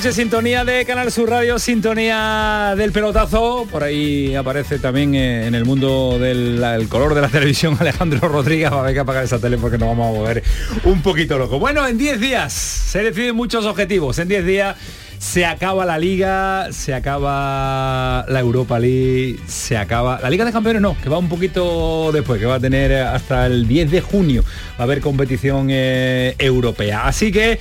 [0.00, 3.66] Sintonía de Canal Sur Radio, sintonía del pelotazo.
[3.68, 8.70] Por ahí aparece también eh, en el mundo del color de la televisión Alejandro Rodríguez.
[8.70, 10.44] Va a haber que apagar esa tele porque nos vamos a mover
[10.84, 11.58] un poquito loco.
[11.58, 14.18] Bueno, en 10 días se deciden muchos objetivos.
[14.20, 14.76] En 10 días
[15.18, 20.20] se acaba la liga, se acaba la Europa League, se acaba...
[20.22, 23.46] La Liga de Campeones no, que va un poquito después, que va a tener hasta
[23.46, 24.44] el 10 de junio.
[24.78, 27.06] Va a haber competición eh, europea.
[27.06, 27.58] Así que...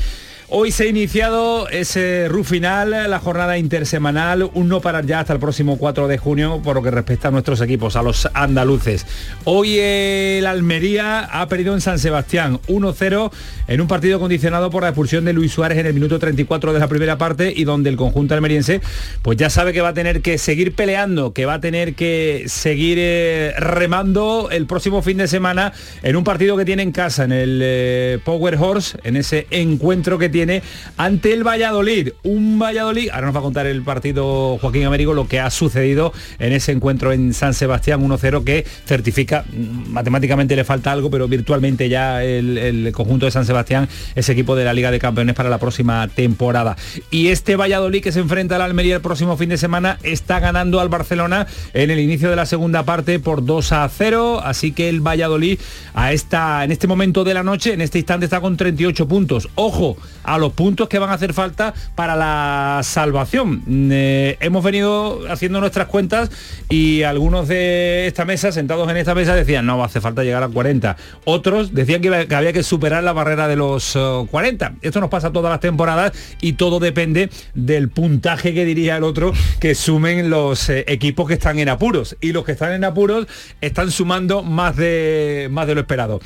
[0.49, 5.33] Hoy se ha iniciado ese RU final, la jornada intersemanal, un no parar ya hasta
[5.33, 9.05] el próximo 4 de junio por lo que respecta a nuestros equipos, a los andaluces.
[9.43, 13.29] Hoy el Almería ha perdido en San Sebastián 1-0
[13.67, 16.79] en un partido condicionado por la expulsión de Luis Suárez en el minuto 34 de
[16.79, 18.79] la primera parte y donde el conjunto almeriense
[19.23, 22.45] pues ya sabe que va a tener que seguir peleando, que va a tener que
[22.47, 27.25] seguir eh, remando el próximo fin de semana en un partido que tiene en casa,
[27.25, 30.61] en el eh, Power Horse, en ese encuentro que tiene tiene
[30.97, 32.09] ante el Valladolid.
[32.21, 36.13] Un Valladolid, ahora nos va a contar el partido Joaquín Américo lo que ha sucedido
[36.37, 41.27] en ese encuentro en San Sebastián 1-0 que certifica, mm, matemáticamente le falta algo, pero
[41.27, 45.49] virtualmente ya el, conjunto de San Sebastián es equipo de la Liga de Campeones para
[45.49, 46.77] la próxima temporada.
[47.09, 50.79] Y este Valladolid que se enfrenta al Almería el próximo fin de semana está ganando
[50.79, 54.87] al Barcelona en el inicio de la segunda parte por 2 a 0, así que
[54.87, 55.57] el Valladolid
[55.95, 59.49] a esta, en este momento de la noche, en este instante está con 38 puntos.
[59.55, 63.63] Ojo, a los puntos que van a hacer falta para la salvación.
[63.91, 66.29] Eh, hemos venido haciendo nuestras cuentas
[66.69, 70.49] y algunos de esta mesa, sentados en esta mesa, decían, no, hace falta llegar a
[70.49, 70.97] 40.
[71.23, 73.97] Otros decían que, había que superar la barrera de los
[74.29, 74.67] 40.
[74.67, 79.03] Eh, Esto nos pasa todas las temporadas y todo depende del puntaje que diría el
[79.03, 79.31] otro
[79.61, 82.17] que sumen los eh, equipos que están en apuros.
[82.19, 83.27] Y los que están en apuros
[83.61, 86.19] están sumando más de, más de lo esperado.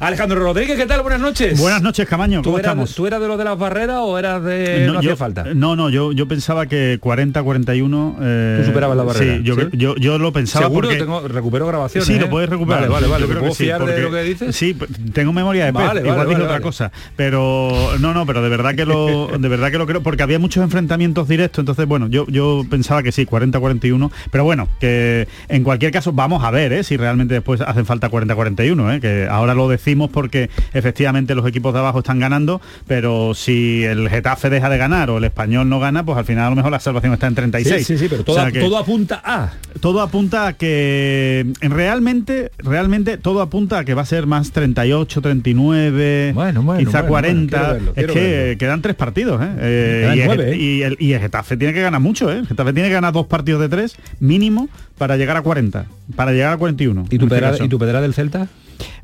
[0.00, 1.02] Alejandro Rodríguez, ¿qué tal?
[1.02, 1.58] Buenas noches.
[1.58, 2.40] Buenas noches, Camaño.
[2.42, 5.44] ¿Tú eras, ¿Tú eras de lo de las barreras o eras de no, hacía falta?
[5.54, 8.16] No, no, yo, yo pensaba que 40, 41...
[8.20, 9.38] Eh, Tú superabas la barrera.
[9.38, 11.02] Sí, yo, Yo, yo, lo pensaba ¿Seguro porque...
[11.02, 12.06] tengo, recupero grabaciones.
[12.06, 12.20] Sí, ¿eh?
[12.20, 12.88] lo puedes recuperar.
[12.88, 13.40] Vale, vale, vale.
[13.40, 14.54] ¿Puedo fiar de lo que dices?
[14.54, 14.76] Sí,
[15.12, 15.82] tengo memoria de pez.
[15.82, 16.92] Vale, Igual vale, dije otra cosa.
[17.16, 20.38] Pero no, no, pero de verdad que lo de verdad que lo creo porque había
[20.38, 25.26] muchos enfrentamientos directos, entonces bueno, yo yo pensaba que sí, 40 41, pero bueno, que
[25.48, 26.84] en cualquier caso vamos a ver, ¿eh?
[26.84, 29.00] si realmente después hacen falta 40 41, ¿eh?
[29.00, 34.08] que ahora lo decimos porque efectivamente los equipos de abajo están ganando, pero si el
[34.08, 36.72] Getafe deja de ganar o el español no gana, pues al final a lo mejor
[36.72, 37.86] la salvación está en 36.
[37.86, 39.52] Sí, sí, sí pero todo, apunta a.
[39.80, 45.20] Todo apunta a que realmente, realmente todo apunta a que va a ser más 38,
[45.20, 46.34] 39,
[46.78, 47.78] quizá 40.
[47.94, 49.48] es que quedan tres partidos, ¿eh?
[49.58, 50.56] eh, y, el, ¿eh?
[50.98, 52.38] y, el, Getafe tiene que ganar mucho, ¿eh?
[52.38, 54.68] El Getafe tiene que ganar dos partidos de tres mínimo
[54.98, 55.86] para llegar a 40,
[56.16, 57.06] para llegar a 41.
[57.10, 58.48] ¿Y tu, pedra, ¿y tu pedra del Celta?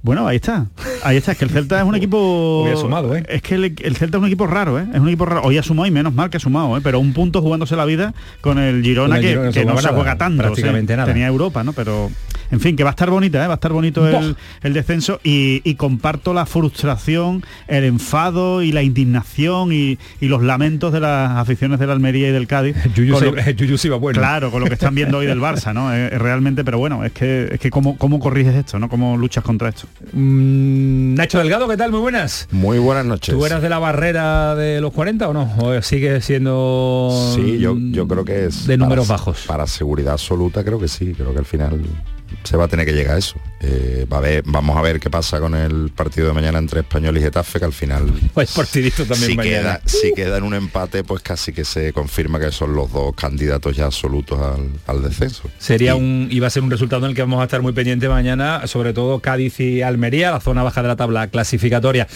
[0.03, 0.66] Bueno, ahí está.
[1.03, 1.32] Ahí está.
[1.32, 2.69] Es que el Celta es un equipo.
[2.77, 3.25] sumado, ¿eh?
[3.28, 4.87] Es que el, Celta es un equipo raro, ¿eh?
[4.93, 5.43] Es un equipo raro.
[5.43, 6.81] Hoy ha sumado y menos mal que ha sumado, ¿eh?
[6.82, 9.34] Pero un punto jugándose la vida con el Girona, que,
[9.65, 10.43] no se juega tanto.
[10.43, 11.10] Prácticamente nada.
[11.10, 11.72] Tenía Europa, ¿no?
[11.72, 12.11] Pero
[12.50, 13.47] en fin, que va a estar bonita, ¿eh?
[13.47, 19.72] va a estar bonito el, descenso y, comparto la frustración, el enfado y la indignación
[19.72, 22.77] y, los lamentos de las aficiones de la Almería y del Cádiz.
[24.00, 24.19] bueno.
[24.19, 25.91] Claro, con lo que están viendo hoy del Barça, ¿no?
[26.19, 28.88] realmente, pero bueno, es que es que cómo, cómo corriges esto, ¿no?
[28.88, 29.87] ¿Cómo luchas contra esto?
[30.12, 31.91] Mm, Nacho Delgado, ¿qué tal?
[31.91, 32.49] Muy buenas.
[32.50, 33.34] Muy buenas noches.
[33.34, 35.55] ¿Tú eras de la barrera de los 40 o no?
[35.59, 37.32] ¿O sigue siendo...
[37.34, 38.66] Sí, yo, yo creo que es...
[38.66, 39.44] De números bajos.
[39.47, 41.81] Para seguridad absoluta creo que sí, creo que al final
[42.42, 43.36] se va a tener que llegar a eso.
[43.60, 46.80] Eh, va a ver, vamos a ver qué pasa con el partido de mañana entre
[46.80, 48.12] Español y Getafe, que al final...
[48.34, 49.78] Pues partidito también si mañana.
[49.78, 53.14] Queda, si queda en un empate, pues casi que se confirma que son los dos
[53.14, 54.40] candidatos ya absolutos
[54.86, 55.48] al, descenso.
[55.58, 58.08] Sería un, iba a ser un resultado en el que vamos a estar muy pendientes
[58.08, 62.08] mañana, sobre todo Cádiz y Almería, la zona baja de la tabla clasificatoria.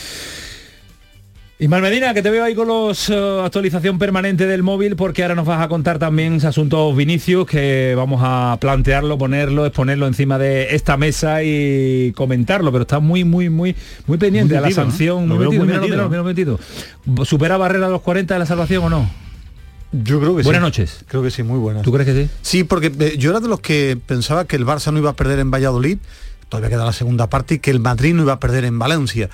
[1.61, 5.35] Ismael Medina, que te veo ahí con los eh, actualización permanente del móvil, porque ahora
[5.35, 10.39] nos vas a contar también ese asunto Vinicius, que vamos a plantearlo, ponerlo, exponerlo encima
[10.39, 13.75] de esta mesa y comentarlo, pero está muy, muy, muy,
[14.07, 15.27] muy pendiente a la sanción.
[15.27, 15.65] Muy, metido,
[16.09, 16.61] muy, metido.
[17.25, 19.11] ¿Supera barrera los 40 de la salvación o no?
[19.91, 21.05] Yo creo que buenas noches.
[21.09, 21.83] Creo que sí, muy buenas.
[21.83, 22.31] ¿Tú crees que sí?
[22.41, 25.17] Sí, porque eh, yo era de los que pensaba que el Barça no iba a
[25.17, 25.99] perder en Valladolid,
[26.51, 29.29] todavía queda la segunda parte, y que el Madrid no iba a perder en Valencia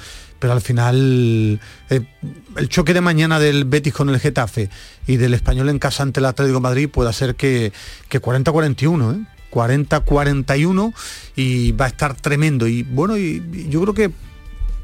[0.45, 1.59] pero al final
[1.89, 2.01] eh,
[2.59, 4.69] el choque de mañana del Betis con el Getafe
[5.07, 7.73] y del español en casa ante el Atlético Madrid puede hacer que,
[8.11, 9.27] que 40-41, ¿eh?
[9.51, 10.93] 40-41
[11.35, 12.67] y va a estar tremendo.
[12.67, 14.11] Y bueno, y yo creo que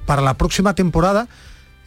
[0.06, 1.28] para la próxima temporada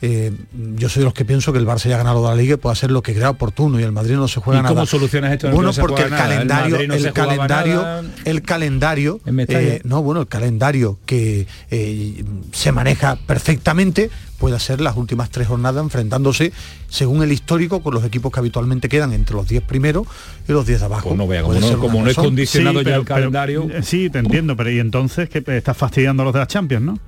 [0.06, 0.34] eh,
[0.76, 2.58] yo soy de los que pienso que el Barça ya ha ganado la liga y
[2.58, 4.76] puede hacer lo que crea oportuno y el Madrid no se juega ¿Y nada.
[4.76, 5.50] ¿Cómo solucionas esto?
[5.50, 12.26] bueno, porque el calendario, el, calendario, el calendario, eh, no, bueno, el calendario que eh,
[12.52, 14.10] se maneja perfectamente
[14.40, 16.52] puede ser las últimas tres jornadas enfrentándose
[16.90, 20.06] según el histórico con los equipos que habitualmente quedan entre los 10 primeros
[20.50, 21.08] y los 10 de abajo.
[21.08, 23.70] Pues no vea, como, no, como no, es condicionado ya el calendario.
[23.84, 27.00] sí, te entiendo, pero y entonces que estás fastidiando a los de la Champions, ¿no?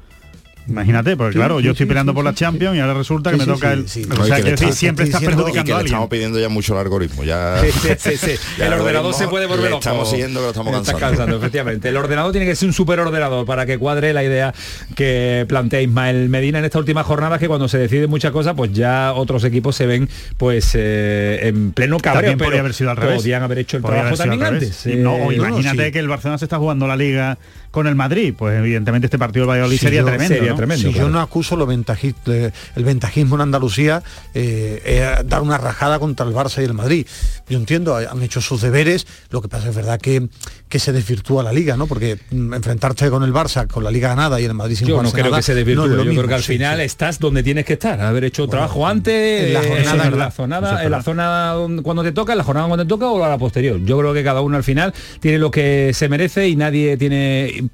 [0.68, 3.74] Imagínate, porque claro, yo estoy peleando por la Champions y ahora resulta que me toca
[3.74, 3.82] el.
[3.82, 5.94] o sea, que, siempre estás perjudicando a alguien.
[5.94, 7.24] Estamos pidiendo ya mucho el algoritmo.
[7.24, 7.60] Ya,
[8.60, 9.80] el ordenador se puede volver loco.
[9.80, 11.00] Estamos siguiendo que lo estamos cansando.
[11.00, 11.38] cansando.
[11.38, 11.90] efectivamente.
[11.90, 14.54] El ordenador tiene que ser un super ordenador para que cuadre la idea
[14.96, 18.74] que plantea Ismael Medina en esta última jornada, que cuando se decide muchas cosas, pues
[18.74, 22.22] ya otros equipos se ven pues eh, en pleno cabreo.
[22.22, 23.18] También podría haber sido al revés.
[23.18, 24.86] Podían haber hecho el trabajo también antes.
[24.88, 27.38] no, imagínate que el Barcelona se está jugando la liga
[27.76, 30.56] con el Madrid, pues evidentemente este partido de Valladolid sería tremendo.
[30.56, 34.02] tremendo si yo no acuso lo el ventajismo en Andalucía,
[34.34, 37.06] eh, dar una rajada contra el Barça y el Madrid.
[37.50, 40.30] Yo entiendo, han hecho sus deberes, lo que pasa es verdad que,
[40.70, 41.86] que se desvirtúa la liga, ¿no?
[41.86, 45.04] Porque mm, enfrentarse con el Barça, con la liga ganada y el Madrid sin Yo
[45.04, 48.00] no creo que se desvirtúe, yo creo que al final estás donde tienes que estar,
[48.00, 52.14] haber hecho trabajo antes, en la jornada, en la, zona, en la zona cuando te
[52.14, 53.82] toca, en la jornada cuando te toca o a la posterior.
[53.84, 57.65] Yo creo que cada uno al final tiene lo que se merece y nadie tiene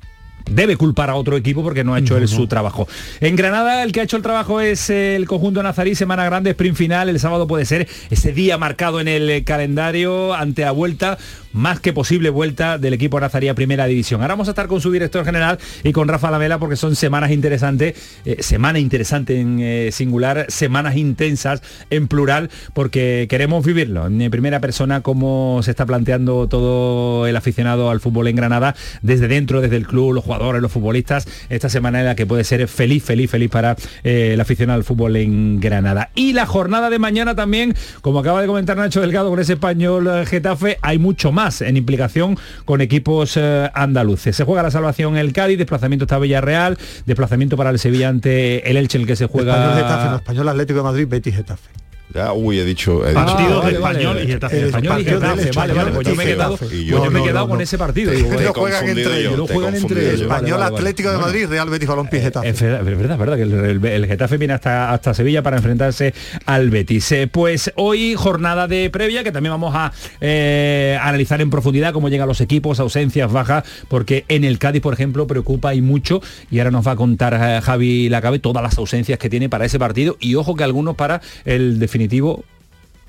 [0.49, 2.87] debe culpar a otro equipo porque no ha hecho él su trabajo.
[3.19, 6.77] En Granada el que ha hecho el trabajo es el conjunto nazarí, semana grande, sprint
[6.77, 11.17] final, el sábado puede ser ese día marcado en el calendario ante la vuelta
[11.53, 14.21] más que posible vuelta del equipo nazarí a Primera División.
[14.21, 17.31] Ahora vamos a estar con su director general y con Rafa Lamela porque son semanas
[17.31, 17.95] interesantes,
[18.25, 24.59] eh, semana interesante en eh, singular, semanas intensas en plural, porque queremos vivirlo en primera
[24.59, 29.77] persona cómo se está planteando todo el aficionado al fútbol en Granada, desde dentro, desde
[29.77, 33.29] el club, los jugadores, los futbolistas, esta semana en la que puede ser feliz, feliz,
[33.29, 36.09] feliz para eh, el aficionado al fútbol en Granada.
[36.15, 40.25] Y la jornada de mañana también, como acaba de comentar Nacho Delgado con ese español
[40.25, 44.35] Getafe, hay mucho más en implicación con equipos eh, andaluces.
[44.35, 48.77] Se juega la salvación el Cádiz, desplazamiento está Villarreal, desplazamiento para el Sevilla ante el
[48.77, 49.79] Elche, el que se juega...
[49.79, 51.69] Español, español Atlético de Madrid, Betis Getafe.
[52.13, 53.07] Ya, uy, he dicho.
[53.07, 54.65] He partido de español y Getafe.
[54.65, 55.91] Español y Getafe, vale, vale.
[55.91, 58.11] Pues yo me he quedado, pues yo me he quedado con ese partido.
[58.13, 59.49] No juegan entre ellos.
[59.51, 60.21] juegan entre ellos.
[60.21, 62.49] Español Atlético de Madrid, Real Betis Balompié eh, Getafe.
[62.49, 66.13] Es verdad, es verdad que el, Getafe viene hasta, hasta Sevilla para enfrentarse
[66.45, 67.11] al Betis.
[67.13, 72.09] Eh, pues hoy jornada de previa que también vamos a eh, analizar en profundidad cómo
[72.09, 76.59] llegan los equipos, ausencias, bajas, porque en el Cádiz, por ejemplo, preocupa y mucho y
[76.59, 80.17] ahora nos va a contar Javi Lacabe todas las ausencias que tiene para ese partido
[80.19, 82.00] y ojo que algunos para el definitivo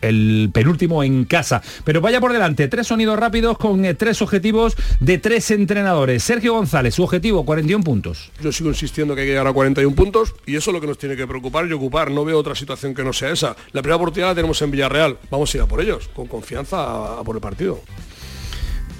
[0.03, 1.63] el penúltimo en casa.
[1.85, 6.23] Pero vaya por delante, tres sonidos rápidos con eh, tres objetivos de tres entrenadores.
[6.23, 8.31] Sergio González, su objetivo, 41 puntos.
[8.43, 10.87] Yo sigo insistiendo que hay que llegar a 41 puntos y eso es lo que
[10.87, 12.11] nos tiene que preocupar y ocupar.
[12.11, 13.57] No veo otra situación que no sea esa.
[13.73, 15.17] La primera oportunidad la tenemos en Villarreal.
[15.31, 17.81] Vamos a ir a por ellos, con confianza a por el partido.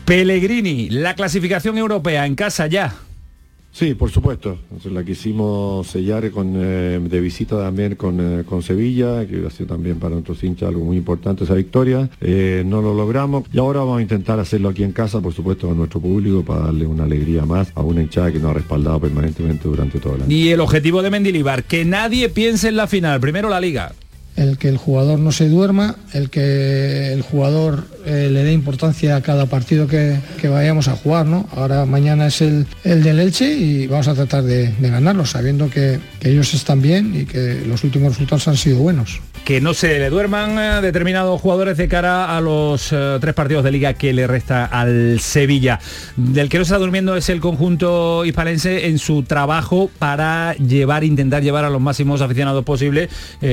[0.05, 2.95] Pellegrini, la clasificación europea en casa ya.
[3.73, 4.59] Sí, por supuesto.
[4.85, 9.69] la quisimos sellar con, eh, de visita también con, eh, con, Sevilla, que ha sido
[9.69, 12.11] también para nuestros hinchas algo muy importante esa victoria.
[12.21, 15.69] Eh, no lo logramos y ahora vamos a intentar hacerlo aquí en casa, por supuesto,
[15.69, 19.01] con nuestro público para darle una alegría más a una hinchada que nos ha respaldado
[19.01, 20.37] permanentemente durante todo el año.
[20.37, 23.95] Y el objetivo de Mendilibar, que nadie piense en la final, primero la liga
[24.37, 29.17] el que el jugador no se duerma, el que el jugador eh, le dé importancia
[29.17, 31.27] a cada partido que, vayamos a jugar.
[31.27, 31.49] ¿no?
[31.55, 36.01] Ahora mañana es el, el del Elche y vamos a tratar de, ganarlo, sabiendo que,
[36.31, 39.21] ellos están bien y que los últimos resultados han sido buenos.
[39.45, 43.65] Que no se le duerman eh, determinados jugadores de cara a los eh, tres partidos
[43.65, 45.81] de liga que le resta al Sevilla.
[46.17, 51.43] Del que no está durmiendo es el conjunto hispalense en su trabajo para llevar, intentar
[51.43, 53.09] llevar a los máximos aficionados posibles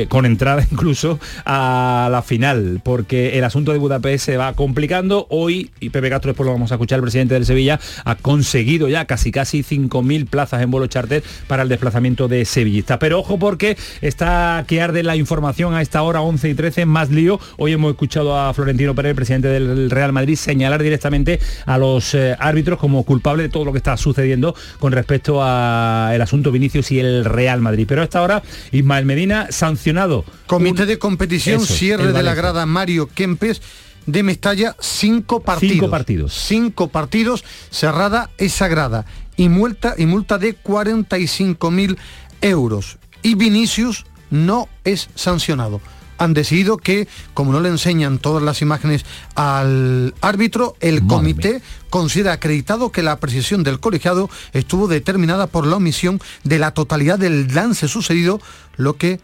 [0.07, 5.25] con entrada incluso a la final, porque el asunto de Budapest se va complicando.
[5.29, 8.87] Hoy, y Pepe Castro después lo vamos a escuchar, el presidente del Sevilla ha conseguido
[8.87, 12.97] ya casi casi 5.000 plazas en vuelo charter para el desplazamiento de sevillistas.
[12.97, 17.09] Pero ojo porque está que arde la información a esta hora 11 y 13, más
[17.09, 17.39] lío.
[17.57, 22.35] Hoy hemos escuchado a Florentino Pérez, presidente del Real Madrid, señalar directamente a los eh,
[22.37, 26.99] árbitros como culpable de todo lo que está sucediendo con respecto al asunto Vinicius y
[26.99, 27.85] el Real Madrid.
[27.87, 33.07] Pero a esta hora, Ismael Medina sancionado Comité de competición, cierre de la grada Mario
[33.07, 33.61] Kempes
[34.05, 35.73] de Mestalla, cinco partidos.
[35.75, 36.33] Cinco partidos.
[36.33, 39.05] Cinco partidos, cerrada esa grada.
[39.37, 41.97] Y multa, y multa de 45.000
[42.41, 42.97] euros.
[43.21, 45.81] y Vinicius no es sancionado
[46.19, 49.05] han decidido que, como no le enseñan todas las imágenes
[49.35, 55.77] al árbitro, el comité considera acreditado que la precisión del colegiado estuvo determinada por la
[55.77, 58.41] omisión de la totalidad del lance sucedido,
[58.75, 59.21] lo que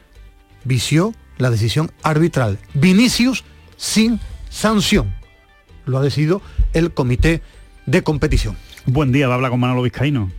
[0.64, 2.60] vició la decisión arbitral.
[2.74, 3.44] Vinicius
[3.76, 5.14] sin sanción.
[5.86, 6.42] Lo ha decidido
[6.74, 7.42] el comité
[7.86, 8.58] de competición.
[8.86, 10.32] Buen día, habla con Manolo Vizcaíno.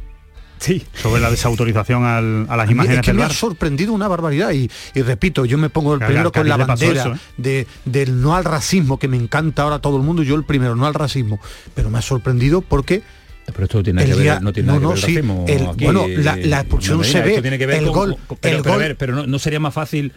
[0.59, 0.85] Sí.
[0.95, 5.45] Sobre la desautorización a las imágenes es que me ha sorprendido una barbaridad y, repito,
[5.45, 7.19] yo me pongo el primero con la bandera ¿eh?
[7.37, 10.75] de, del no al racismo, que me encanta ahora todo el mundo, yo el primero,
[10.77, 11.41] no al racismo,
[11.75, 13.03] pero me ha sorprendido porque
[13.47, 17.21] pero esto tiene que ver, no tiene nada que ver el, bueno, la, expulsión se
[17.21, 18.65] ve, tiene que ver el gol, pero,
[18.99, 20.13] pero, no, sería más fácil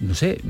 [0.00, 0.40] no sé,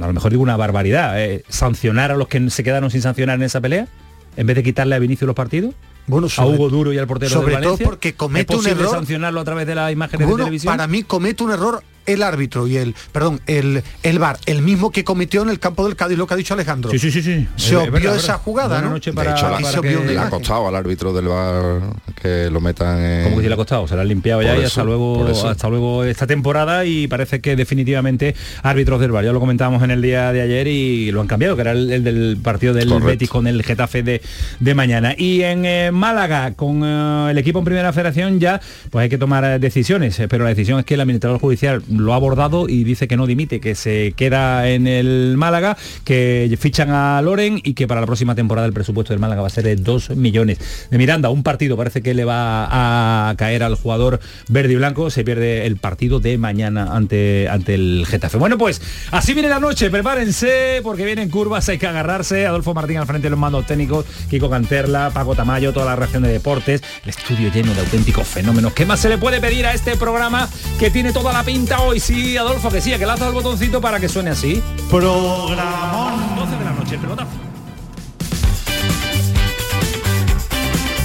[0.00, 3.36] a lo mejor digo una barbaridad, eh, sancionar a los que se quedaron sin sancionar
[3.36, 3.88] en esa pelea,
[4.36, 5.74] en vez de quitarle a Vinicio los partidos
[6.08, 8.90] bueno, a Hugo Duro y al portero sobre de Valencia, todo porque comete un error
[8.90, 12.66] sancionarlo a través de las imágenes de televisión para mí comete un error el árbitro
[12.66, 16.18] y el, perdón, el, el VAR, el mismo que cometió en el campo del Cádiz,
[16.18, 16.90] lo que ha dicho Alejandro.
[16.90, 17.22] Sí, sí, sí.
[17.22, 17.46] sí.
[17.56, 18.90] Se obvió esa jugada, ¿no?
[18.90, 21.82] Noche para, de hecho, le ha costado al árbitro del VAR
[22.20, 23.24] que lo metan en...
[23.24, 23.86] ¿Cómo que sí le ha costado?
[23.86, 27.54] Se lo han limpiado ya y hasta luego, hasta luego esta temporada y parece que
[27.56, 31.26] definitivamente árbitros del VAR, ya lo comentábamos en el día de ayer y lo han
[31.26, 34.22] cambiado, que era el, del partido del Betis con el Getafe de,
[34.60, 35.14] de mañana.
[35.16, 38.60] Y en eh, Málaga, con eh, el equipo en Primera Federación ya,
[38.90, 42.12] pues hay que tomar eh, decisiones, pero la decisión es que el administrador judicial lo
[42.12, 46.90] ha abordado y dice que no dimite, que se queda en el Málaga, que fichan
[46.90, 49.64] a Loren y que para la próxima temporada el presupuesto del Málaga va a ser
[49.64, 50.58] de 2 millones.
[50.90, 55.10] De Miranda, un partido parece que le va a caer al jugador verde y blanco,
[55.10, 58.38] se pierde el partido de mañana ante, ante el Getafe.
[58.38, 62.46] Bueno, pues así viene la noche, prepárense porque vienen curvas, hay que agarrarse.
[62.46, 66.22] Adolfo Martín al frente de los mandos técnicos, Kiko Canterla, Paco Tamayo, toda la reacción
[66.22, 68.72] de deportes, el estudio lleno de auténticos fenómenos.
[68.72, 72.00] ¿Qué más se le puede pedir a este programa que tiene toda la pinta hoy?
[72.00, 74.62] Sí, Adolfo, que sí, que le el botoncito para que suene así.
[74.90, 76.36] Programón.
[76.36, 77.30] 12 de la noche, el pelotazo.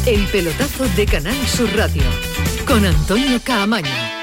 [0.05, 2.03] El pelotazo de Canal Sur Radio
[2.67, 4.22] con Antonio Caamaño.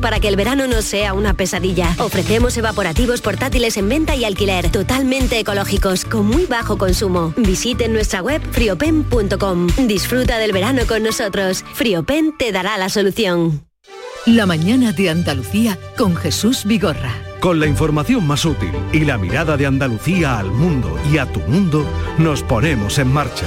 [0.00, 1.94] para que el verano no sea una pesadilla.
[1.98, 7.32] Ofrecemos evaporativos portátiles en venta y alquiler, totalmente ecológicos, con muy bajo consumo.
[7.36, 9.68] Visite nuestra web friopen.com.
[9.86, 11.64] Disfruta del verano con nosotros.
[11.74, 13.64] Friopen te dará la solución.
[14.26, 17.12] La mañana de Andalucía con Jesús Vigorra.
[17.40, 21.40] Con la información más útil y la mirada de Andalucía al mundo y a tu
[21.40, 21.84] mundo,
[22.16, 23.46] nos ponemos en marcha.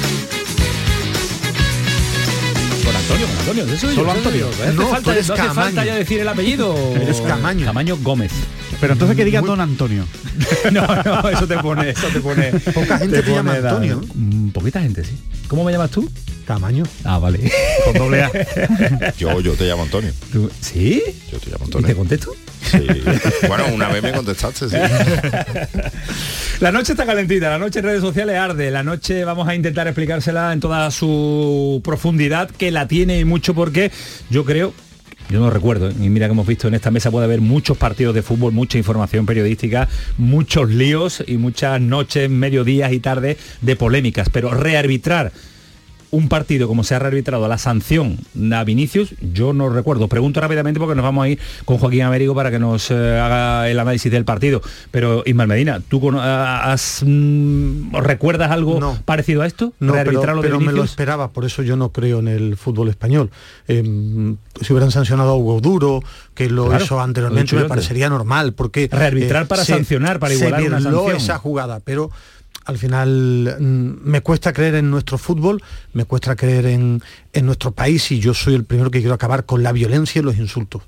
[2.83, 4.49] Con Antonio, con Antonio, de eso Solo Antonio.
[4.75, 6.75] No, falta, no hace falta ya decir el apellido.
[6.95, 7.65] Eres Camaño.
[7.65, 8.31] Camaño Gómez.
[8.79, 10.05] Pero entonces que diga Don Antonio.
[10.71, 12.51] no, no, eso te pone, eso te pone.
[12.51, 14.01] Poca gente te, llama Antonio.
[14.15, 15.17] Mm, poquita gente, sí.
[15.47, 16.09] ¿Cómo me llamas tú?
[16.45, 16.83] Camaño.
[17.03, 17.51] Ah, vale.
[17.85, 18.31] Con doble A.
[19.17, 20.11] yo, yo te llamo Antonio.
[20.61, 21.01] ¿Sí?
[21.31, 21.87] Yo te llamo Antonio.
[21.87, 22.33] ¿Y te contesto?
[22.71, 22.87] Sí.
[23.47, 24.75] Bueno, una vez me contestaste, sí.
[26.59, 29.87] La noche está calentita, la noche en redes sociales arde, la noche vamos a intentar
[29.87, 33.91] explicársela en toda su profundidad, que la tiene y mucho porque
[34.29, 34.73] yo creo
[35.31, 38.13] yo no recuerdo, y mira que hemos visto en esta mesa puede haber muchos partidos
[38.13, 39.87] de fútbol, mucha información periodística,
[40.17, 45.31] muchos líos y muchas noches, mediodías y tardes de polémicas, pero rearbitrar
[46.11, 48.17] un partido como se ha rearbitrado la sanción
[48.53, 50.07] a Vinicius, yo no recuerdo.
[50.07, 53.69] Pregunto rápidamente porque nos vamos a ir con Joaquín Américo para que nos eh, haga
[53.69, 54.61] el análisis del partido.
[54.91, 59.73] Pero Ismael Medina, ¿tú has, mm, recuerdas algo parecido a esto?
[59.79, 63.31] No, pero, me lo esperaba, por eso yo no creo en el fútbol español.
[63.67, 66.03] Em, si hubieran sancionado a Hugo Duro,
[66.33, 68.89] que lo hizo anteriormente, me parecería normal, porque...
[68.91, 71.15] Rearbitrar eh, para sancionar, para igualar una sanción.
[71.15, 72.11] esa jugada, pero
[72.65, 75.61] al final mm, me cuesta creer en nuestro fútbol,
[75.93, 77.01] me cuesta creer en,
[77.33, 80.23] en nuestro país y yo soy el primero que quiero acabar con la violencia y
[80.23, 80.83] los insultos.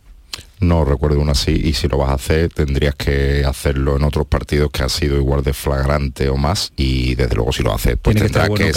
[0.59, 4.25] No recuerdo una así y si lo vas a hacer tendrías que hacerlo en otros
[4.27, 7.97] partidos que ha sido igual de flagrante o más y desde luego si lo haces
[8.01, 8.71] pues tendrá que,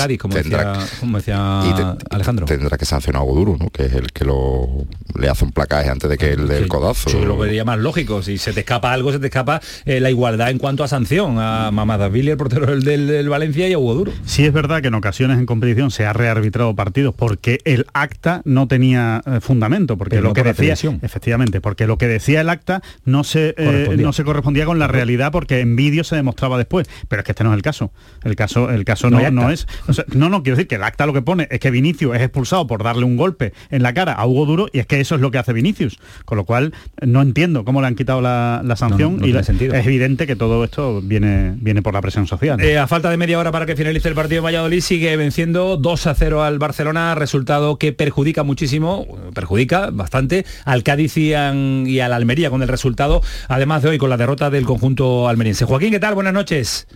[2.11, 2.47] Alejandro.
[2.47, 3.71] tendrá que sancionar algo duro ¿no?
[3.71, 4.87] que es el que lo
[5.19, 7.11] le hace un placaje antes de que el del codazo.
[7.11, 10.11] Yo lo vería más lógico si se te escapa algo se te escapa eh, la
[10.11, 11.39] igualdad en cuanto a sanción.
[11.39, 14.89] A Mamadaville el portero del, del, Valencia y a Hugo Duro sí es verdad que
[14.89, 19.97] en ocasiones en competición se ha rearbitrado partidos porque el acta no tenía eh, fundamento
[19.97, 23.97] porque lo que decía efectivamente porque que lo que decía el acta no se, eh,
[23.99, 26.89] no se correspondía con la realidad porque en vídeo se demostraba después.
[27.09, 27.93] Pero es que este no es el caso.
[28.25, 29.67] El caso, el caso no, no, es...
[30.15, 32.67] no, no, quiero decir que el acta lo que pone es que Vinicius es expulsado
[32.67, 35.21] por darle un golpe en la cara a Hugo Duro y es que eso es
[35.21, 35.99] lo que hace Vinicius.
[36.25, 39.49] Con lo cual no entiendo cómo le han quitado la, sanción y es
[39.87, 42.61] evidente que todo esto viene, viene por la presión social.
[42.61, 46.07] Eh, a falta de media hora para que finalice el partido Valladolid sigue venciendo 2
[46.07, 51.53] a 0 al Barcelona, resultado que perjudica muchísimo, perjudica bastante al Cádiz y a
[51.87, 55.29] y a la Almería con el resultado, además de hoy con la derrota del conjunto
[55.29, 55.65] almeriense.
[55.65, 56.15] Joaquín, ¿qué tal?
[56.15, 56.87] Buenas noches.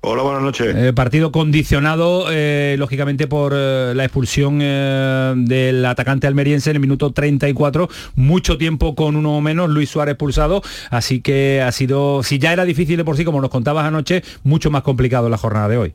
[0.00, 0.76] Hola, buenas noches.
[0.76, 7.10] Eh, partido condicionado, eh, lógicamente, por eh, la expulsión del atacante almeriense en el minuto
[7.10, 7.88] 34.
[8.14, 10.62] Mucho tiempo con uno menos, Luis Suárez expulsado.
[10.90, 14.22] Así que ha sido, si ya era difícil de por sí, como nos contabas anoche,
[14.44, 15.94] mucho más complicado la jornada de hoy.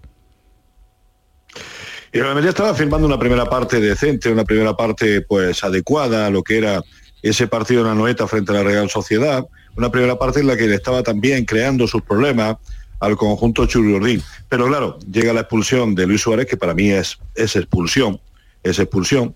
[2.12, 6.30] Y la Almería estaba firmando una primera parte decente, una primera parte pues adecuada a
[6.30, 6.84] lo que era
[7.24, 10.58] ese partido en la noeta frente a la Real Sociedad, una primera parte en la
[10.58, 12.58] que le estaba también creando sus problemas
[13.00, 14.22] al conjunto Churriordín.
[14.50, 18.20] Pero claro, llega la expulsión de Luis Suárez, que para mí es, es expulsión,
[18.62, 19.34] es expulsión,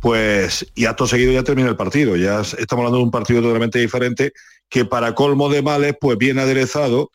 [0.00, 2.16] pues y acto seguido ya termina el partido.
[2.16, 4.32] Ya estamos hablando de un partido totalmente diferente
[4.68, 7.10] que para colmo de males, pues viene aderezado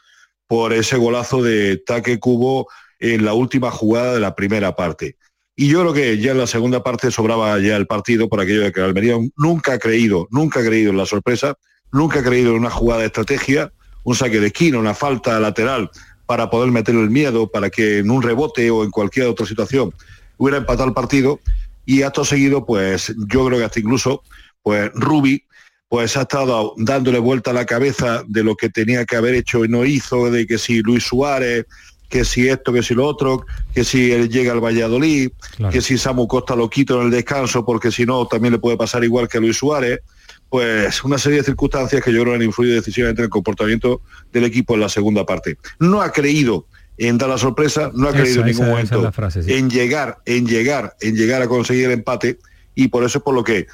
[0.48, 2.68] por ese golazo de taque cubo
[3.00, 5.18] en la última jugada de la primera parte.
[5.56, 8.62] Y yo creo que ya en la segunda parte sobraba ya el partido por aquello
[8.62, 11.56] de que Almería nunca ha creído, nunca ha creído en la sorpresa,
[11.92, 13.72] nunca ha creído en una jugada de estrategia,
[14.04, 15.92] un saque de esquina, una falta lateral
[16.26, 19.94] para poder meter el miedo, para que en un rebote o en cualquier otra situación
[20.38, 21.40] hubiera empatado el partido.
[21.86, 24.24] Y acto seguido, pues yo creo que hasta incluso,
[24.64, 25.44] pues Rubi,
[25.90, 29.64] pues ha estado dándole vuelta a la cabeza de lo que tenía que haber hecho
[29.64, 31.66] y no hizo, de que si Luis Suárez
[32.14, 35.32] que si esto, que si lo otro, que si él llega al Valladolid,
[35.72, 38.78] que si Samu Costa lo quito en el descanso, porque si no también le puede
[38.78, 40.02] pasar igual que a Luis Suárez.
[40.48, 44.44] Pues una serie de circunstancias que yo creo han influido decisivamente en el comportamiento del
[44.44, 45.58] equipo en la segunda parte.
[45.80, 46.68] No ha creído
[47.00, 49.12] en dar la sorpresa, no ha creído en ningún momento
[49.48, 52.38] en llegar, en llegar, en llegar a conseguir el empate,
[52.76, 53.66] y por eso es por lo que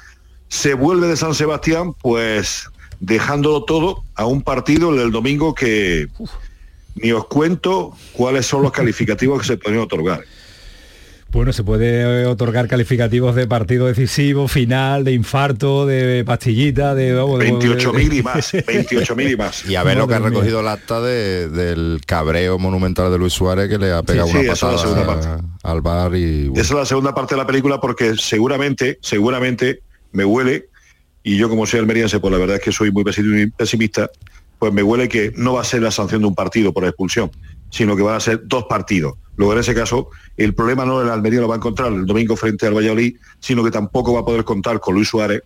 [0.48, 6.08] se vuelve de San Sebastián, pues dejándolo todo a un partido el domingo que,
[6.96, 10.24] ni os cuento cuáles son los calificativos que se pueden otorgar.
[11.32, 17.14] Bueno, se puede otorgar calificativos de partido decisivo, final, de infarto, de pastillita, de...
[17.14, 19.64] 28.000 y más, 28.000 y más.
[19.64, 23.68] Y a ver lo que ha recogido el acta del cabreo monumental de Luis Suárez
[23.68, 26.50] que le ha pegado una patada al bar y...
[26.54, 30.68] Esa es la segunda parte de la película porque seguramente, seguramente me huele,
[31.22, 34.10] y yo como soy almeriense, pues la verdad es que soy muy pesimista,
[34.60, 37.30] pues me huele que no va a ser la sanción de un partido por expulsión,
[37.70, 39.14] sino que van a ser dos partidos.
[39.36, 42.36] Luego, en ese caso, el problema no el Almería lo va a encontrar el domingo
[42.36, 45.42] frente al Valladolid, sino que tampoco va a poder contar con Luis Suárez,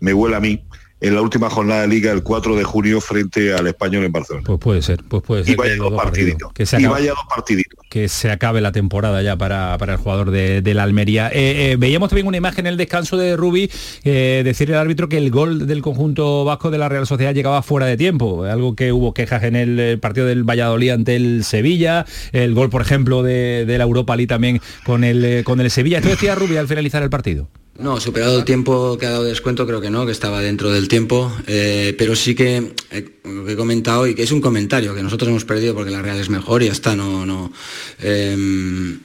[0.00, 0.62] me huele a mí,
[1.04, 4.44] en la última jornada de liga el 4 de junio frente al español en Barcelona.
[4.46, 5.52] Pues puede ser, pues puede ser.
[5.52, 6.50] Y vaya dos partiditos.
[6.54, 7.78] Que se acabe, dos partiditos.
[7.90, 11.28] Que se acabe la temporada ya para, el jugador de, la Almería.
[11.28, 13.70] Eh, eh, veíamos también una imagen en el descanso de Rubi
[14.02, 17.62] eh, decir el árbitro que el gol del conjunto vasco de la Real Sociedad llegaba
[17.62, 22.06] fuera de tiempo, algo que hubo quejas en el partido del Valladolid ante el Sevilla,
[22.32, 25.98] el gol por ejemplo de, la Europa League también con el, con el Sevilla.
[25.98, 27.48] Esto decía Rubi al finalizar el partido.
[27.78, 30.86] No, superado el tiempo que ha dado descuento, creo que no, que estaba dentro del
[30.86, 34.94] tiempo, eh, pero sí que eh, lo que he comentado y que es un comentario
[34.94, 37.52] que nosotros hemos perdido porque la Real es mejor y ya está, no, no,
[38.00, 39.00] em,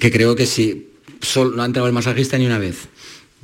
[0.00, 0.88] que creo que si
[1.20, 2.88] solo, no ha entrado el masajista ni una vez,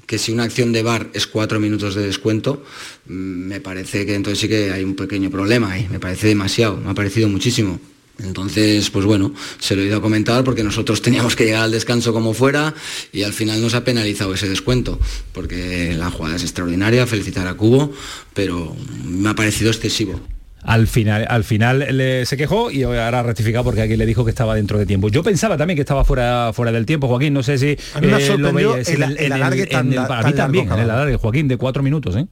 [0.05, 2.64] que si una acción de bar es cuatro minutos de descuento,
[3.07, 6.76] mm, me parece que entonces sí que hay un pequeño problema ahí, me parece demasiado,
[6.76, 7.79] me ha parecido muchísimo
[8.18, 11.70] Entonces, pues bueno, se lo he ido a comentar porque nosotros teníamos que llegar al
[11.70, 12.74] descanso como fuera
[13.12, 14.98] y al final nos ha penalizado ese descuento,
[15.33, 17.92] porque la jugada es extraordinaria, felicitar a Cubo,
[18.33, 18.74] pero
[19.05, 20.20] me ha parecido excesivo.
[20.62, 21.87] Al final, al final
[22.26, 25.09] se quejó y ahora ha rectificado porque alguien le dijo que estaba dentro de tiempo.
[25.09, 27.35] Yo pensaba también que estaba fuera, fuera del tiempo, Joaquín.
[27.35, 29.94] No sé si a mí me eh, lo veías el, el, alargue tan, mí
[30.35, 32.26] también, el alargue, Joaquín, de cuatro minutos, ¿eh?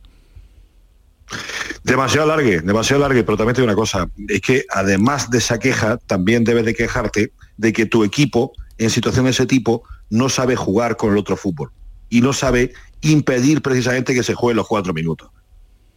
[1.84, 5.58] Demasiado largue, demasiado largue, pero también te digo una cosa, es que además de esa
[5.58, 10.30] queja, también debes de quejarte de que tu equipo, en situaciones de ese tipo, no
[10.30, 11.70] sabe jugar con el otro fútbol
[12.08, 15.28] y no sabe impedir precisamente que se juegue los cuatro minutos.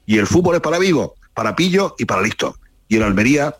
[0.06, 2.58] Y el fútbol es para Vigo, para Pillo y para Listo.
[2.90, 3.56] Y el Almería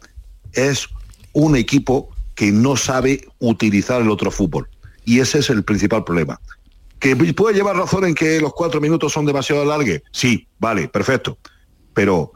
[0.52, 0.90] es
[1.32, 4.68] un equipo que no sabe utilizar el otro fútbol.
[5.06, 6.42] Y ese es el principal problema.
[7.00, 10.02] ¿Que puede llevar razón en que los cuatro minutos son demasiado largos?
[10.12, 11.38] Sí, vale, perfecto
[11.98, 12.32] pero,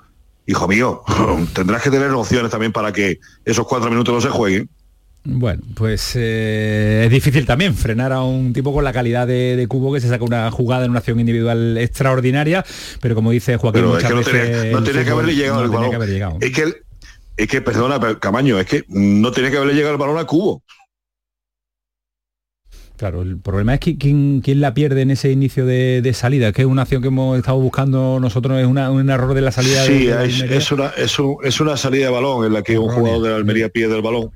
[0.48, 1.04] hijo mío,
[1.54, 4.68] tendrás que tener opciones también para que esos cuatro minutos no se jueguen.
[5.24, 9.94] Bueno, pues eh, es difícil también frenar a un tipo con la calidad de, Cubo
[9.94, 12.66] que se saca una jugada en una acción individual extraordinaria,
[13.02, 16.38] pero como dice Joaquín, muchas es que no tenía, que haberle llegado el balón.
[16.42, 16.74] Es que,
[17.38, 20.64] es que, perdona, Camaño, es que no tiene que haberle llegado el balón a Cubo.
[23.02, 26.68] Claro, el problema es que quién, la pierde en ese inicio de, salida, que es
[26.68, 29.84] una acción que hemos estado buscando nosotros, es un error de la salida.
[29.86, 33.38] Sí, es, una, es, una salida de balón en la que un jugador de la
[33.38, 34.30] Almería pierde el balón,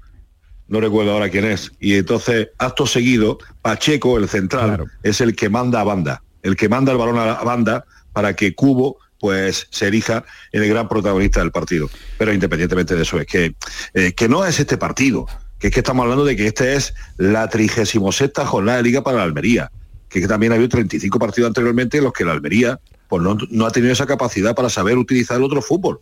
[0.68, 5.48] no recuerdo ahora quién es, y entonces, acto seguido, Pacheco, el central, es el que
[5.48, 9.68] manda a banda, el que manda el balón a la banda para que Cubo pues
[9.70, 11.88] se erija en el gran protagonista del partido.
[12.18, 13.54] Pero independientemente de eso, es que,
[13.94, 15.28] eh, que no es este partido
[15.66, 18.00] que es que estamos hablando de que esta es la 36
[18.46, 19.72] jornada de liga para la Almería,
[20.10, 23.72] que, también ha habido 35 partidos anteriormente en los que la Almería pues no, ha
[23.72, 26.02] tenido esa capacidad para saber utilizar el otro fútbol.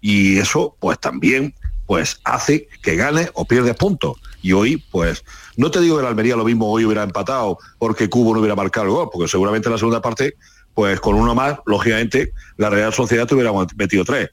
[0.00, 1.54] Y eso pues también
[1.86, 4.16] pues hace que gane o pierdes puntos.
[4.42, 5.22] Y hoy, pues,
[5.56, 8.56] no te digo que la Almería lo mismo hoy hubiera empatado porque Cubo no hubiera
[8.56, 10.34] marcado el gol, porque seguramente en la segunda parte,
[10.74, 14.30] pues con uno más, lógicamente, la Real Sociedad te hubiera metido tres.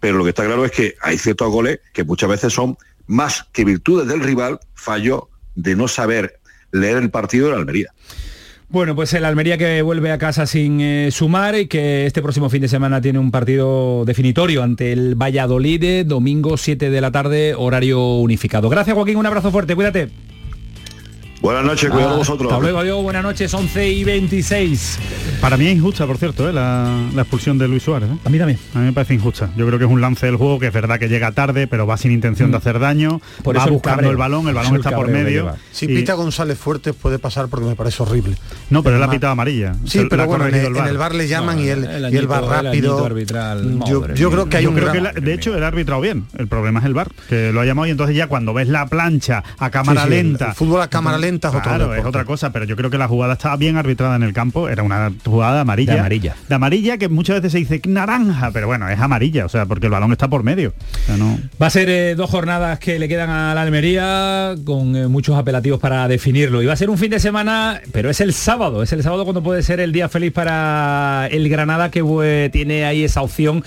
[0.00, 3.46] Pero lo que está claro es que hay ciertos goles que muchas veces son más
[3.52, 6.40] que virtudes del rival, falló de no saber
[6.72, 7.92] leer el partido de la Almería.
[8.68, 12.50] Bueno, pues el Almería que vuelve a casa sin eh, sumar y que este próximo
[12.50, 17.54] fin de semana tiene un partido definitorio ante el Valladolid, domingo 7 de la tarde,
[17.56, 18.68] horario unificado.
[18.68, 20.08] Gracias Joaquín, un abrazo fuerte, cuídate.
[21.44, 22.50] Buenas noches, cuidado vosotros.
[22.50, 24.98] Hasta luego, adiós, buenas noches, 11 y 26.
[25.42, 26.54] Para mí es injusta, por cierto, ¿eh?
[26.54, 28.08] la, expulsión de Luis Suárez.
[28.08, 28.16] ¿eh?
[28.24, 28.58] A mí también.
[28.74, 29.50] A mí me parece injusta.
[29.54, 31.86] Yo creo que es un lance del juego que es verdad que llega tarde, pero
[31.86, 32.60] va sin intención de mm.
[32.60, 33.20] hacer daño.
[33.42, 35.54] Por va buscando el balón, el balón está por medio.
[35.70, 38.38] Si pita González Fuertes puede pasar porque me parece horrible.
[38.70, 39.74] No, pero él ha pitado amarilla.
[39.84, 41.14] Sí, pero bueno, en el, bar.
[41.14, 43.06] le llaman y él, y el bar rápido.
[44.14, 46.24] yo, creo que hay un creo que De hecho, él ha arbitrado bien.
[46.38, 48.86] El problema es el bar, que lo ha llamado y entonces ya cuando ves la
[48.86, 50.48] plancha a cámara lenta.
[50.48, 53.34] El fútbol a cámara lenta es otro otra cosa, pero yo creo que la jugada
[53.34, 55.94] estaba bien arbitrada en el campo, era una jugada amarilla.
[55.94, 56.36] De amarilla.
[56.48, 59.86] De amarilla que muchas veces se dice naranja, pero bueno, es amarilla, o sea, porque
[59.86, 60.72] el balón está por medio.
[61.60, 65.36] Va a ser eh, dos jornadas que le quedan a la Almería con eh, muchos
[65.36, 66.62] apelativos para definirlo.
[66.62, 69.24] Y va a ser un fin de semana, pero es el sábado, es el sábado
[69.24, 73.64] cuando puede ser el día feliz para el Granada que eh, tiene ahí esa opción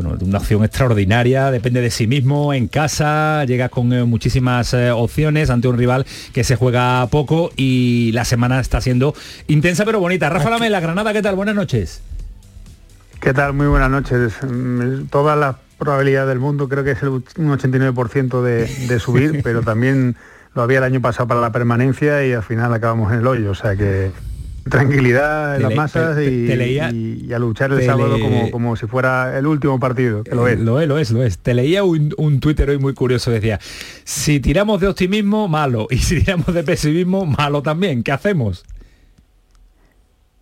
[0.00, 4.92] bueno, una opción extraordinaria, depende de sí mismo, en casa, llega con eh, muchísimas eh,
[4.92, 9.14] opciones ante un rival que se juega poco y la semana está siendo
[9.46, 10.28] intensa pero bonita.
[10.28, 11.36] Rafa Lame, la Granada, ¿qué tal?
[11.36, 12.02] Buenas noches.
[13.20, 13.52] ¿Qué tal?
[13.52, 14.34] Muy buenas noches.
[14.42, 20.16] Mm, toda la probabilidad del mundo creo que es un 89% de subir, pero también
[20.54, 23.52] lo había el año pasado para la permanencia y al final acabamos en el hoyo.
[23.52, 24.10] O sea que
[24.68, 28.16] tranquilidad en las masas y, a luchar el sábado
[28.50, 30.58] como, si fuera el último partido, lo es.
[30.58, 31.38] Lo es, lo es, lo es.
[31.38, 33.58] Te leía un, un Twitter hoy muy curioso, decía,
[34.04, 38.64] si tiramos de optimismo, malo, y si tiramos de pesimismo, malo también, ¿qué hacemos?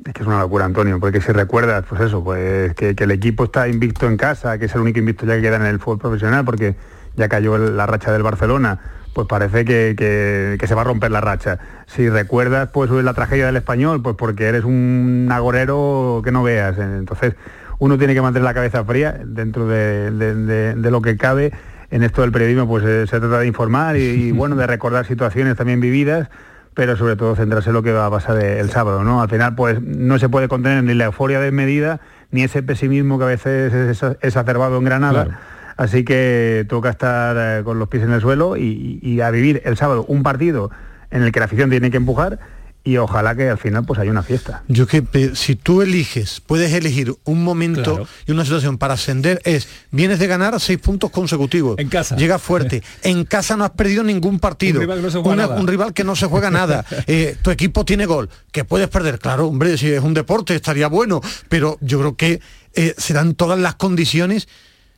[0.04, 3.10] Es que es una locura, Antonio, porque si recuerdas, pues eso, pues que, que, el
[3.10, 5.80] equipo está invicto en casa, que es el único invicto ya que queda en el
[5.80, 6.76] fútbol profesional, porque
[7.16, 8.78] ya cayó la racha del Barcelona,
[9.16, 11.58] pues parece que, se va a romper la racha.
[11.86, 16.76] Si recuerdas pues la tragedia del español, pues porque eres un agorero que no veas.
[16.76, 17.34] Entonces
[17.78, 21.54] uno tiene que mantener la cabeza fría dentro de, lo que cabe.
[21.90, 25.56] En esto del periodismo pues eh, se trata de informar y, bueno, de recordar situaciones
[25.56, 26.28] también vividas
[26.74, 29.22] pero sobre todo centrarse en lo que va a pasar el sábado, ¿no?
[29.22, 32.00] Al final, pues no se puede contener ni la euforia desmedida,
[32.30, 35.38] ni ese pesimismo que a veces es exacerbado en Granada.
[35.76, 39.76] Así que toca estar eh, con los pies en el suelo y, a vivir el
[39.76, 40.70] sábado un partido
[41.10, 42.38] en el que la afición tiene que empujar
[42.86, 44.62] y ojalá que al final pues haya una fiesta.
[44.68, 45.02] Yo que
[45.34, 50.28] si tú eliges, puedes elegir un momento y una situación para ascender es vienes de
[50.28, 51.78] ganar seis puntos consecutivos.
[51.78, 52.14] En casa.
[52.16, 52.84] Llega fuerte.
[53.02, 54.80] en casa no has perdido ningún partido.
[54.80, 56.84] Un rival, que no se juega nada.
[57.08, 58.28] Eh, tu equipo tiene gol.
[58.50, 59.18] Que puedes perder.
[59.18, 61.20] Claro, hombre, si es un deporte estaría bueno.
[61.48, 62.40] Pero yo creo que
[62.74, 64.48] eh, serán todas las condiciones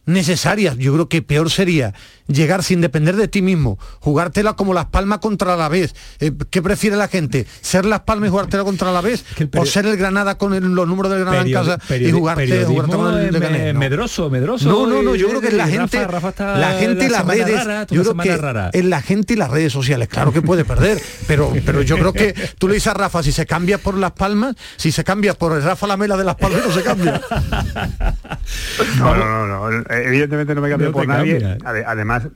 [0.08, 0.76] necesarias.
[0.78, 1.94] Yo creo que peor sería
[2.26, 5.94] llegar sin depender de ti mismo, jugártela como Las Palmas contra la vez.
[6.20, 7.46] Eh, ¿Qué prefiere la gente?
[7.60, 9.24] ¿Ser Las Palmas y jugártela contra la vez?
[9.56, 13.14] ¿O ser el Granada con los números del Granada en casa y jugarte, jugarte con
[13.14, 14.68] el de Medroso, medroso.
[14.68, 16.06] No, no, no, yo creo que la gente,
[16.38, 20.08] la gente y las redes, yo creo que en la gente y las redes sociales,
[20.08, 23.32] claro que puede perder, pero, pero yo creo que tú le dices a Rafa, si
[23.32, 26.62] se cambia por Las Palmas, si se cambia por el Rafa Lamela de Las Palmas,
[26.66, 27.20] no se cambia.
[28.98, 31.58] no, no, no, evidentemente no me cambio por nadie.
[31.64, 32.28] Además,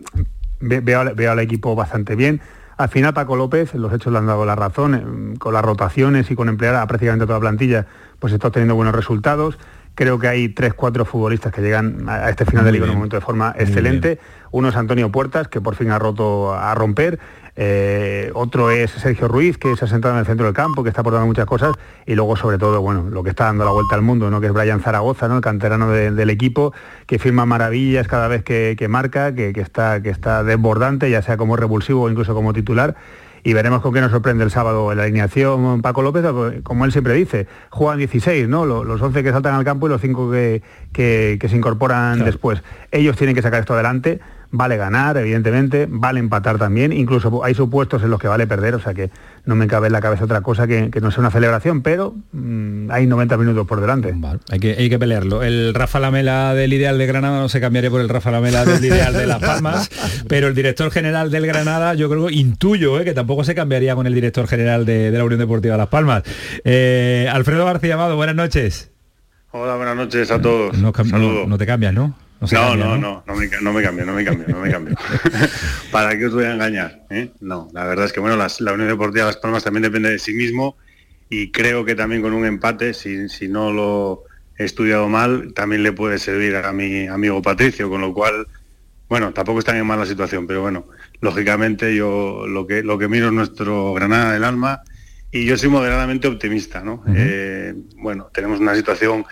[0.60, 2.40] veo, al equipo bastante bien.
[2.76, 6.30] Al final Paco López, los hechos le han dado la razón, eh, con las rotaciones
[6.30, 7.86] y con emplear a prácticamente toda la plantilla,
[8.18, 9.58] pues está teniendo buenos resultados.
[9.94, 12.96] Creo que hay tres, cuatro futbolistas que llegan a este final de liga en un
[12.96, 14.18] momento de forma excelente.
[14.50, 17.20] Uno es Antonio Puertas, que por fin ha roto a romper.
[17.54, 20.88] Eh, otro es Sergio Ruiz, que se ha sentado en el centro del campo, que
[20.88, 21.74] está aportando muchas cosas,
[22.06, 24.40] y luego sobre todo, bueno, lo que está dando la vuelta al mundo, ¿no?
[24.40, 25.36] que es Brian Zaragoza, ¿no?
[25.36, 26.72] el canterano del equipo,
[27.06, 31.56] que firma maravillas cada vez que, marca, que, está, que está desbordante, ya sea como
[31.56, 32.96] revulsivo o incluso como titular.
[33.44, 36.24] Y veremos con qué nos sorprende el sábado en la alineación Paco López,
[36.62, 38.66] como él siempre dice, juegan 16, ¿no?
[38.66, 42.62] Los, 11 que saltan al campo y los 5 que, se incorporan después.
[42.92, 44.20] Ellos tienen que sacar esto adelante
[44.52, 48.80] vale ganar, evidentemente, vale empatar también, incluso hay supuestos en los que vale perder, o
[48.80, 49.10] sea que
[49.46, 52.90] no me cabe en la cabeza otra cosa que, no sea una celebración, pero mm,
[52.90, 54.14] hay 90 minutos por delante.
[54.50, 55.42] hay, que, hay que pelearlo.
[55.42, 58.84] El Rafa Lamela del ideal de Granada no se cambiaría por el Rafa Lamela del
[58.84, 59.90] ideal de Las Palmas,
[60.28, 64.06] pero el director general del Granada yo creo, intuyo, eh, que tampoco se cambiaría con
[64.06, 66.24] el director general de, la Unión Deportiva Las Palmas.
[66.64, 68.90] Eh, Alfredo García Amado, buenas noches.
[69.50, 70.76] Hola, buenas noches a todos.
[70.78, 70.92] No,
[71.46, 72.14] no te cambias, ¿no?
[72.50, 74.96] No, no, no, no, me, no me cambio, no me cambio, no me cambio.
[75.92, 77.06] ¿Para qué os voy a engañar?
[77.10, 77.30] Eh?
[77.40, 80.32] No, la verdad es que bueno, la Unión Deportiva Las Palmas también depende de sí
[80.32, 80.76] mismo
[81.30, 84.24] y creo que también con un empate, si, si no lo
[84.58, 88.48] he estudiado mal, también le puede servir a mi amigo Patricio, con lo cual,
[89.08, 90.86] bueno, tampoco está en mala situación, pero bueno,
[91.20, 94.82] lógicamente yo lo que, lo que miro es nuestro Granada del alma
[95.30, 97.02] y yo soy moderadamente optimista, ¿no?
[97.08, 99.24] Eh, bueno, tenemos una situación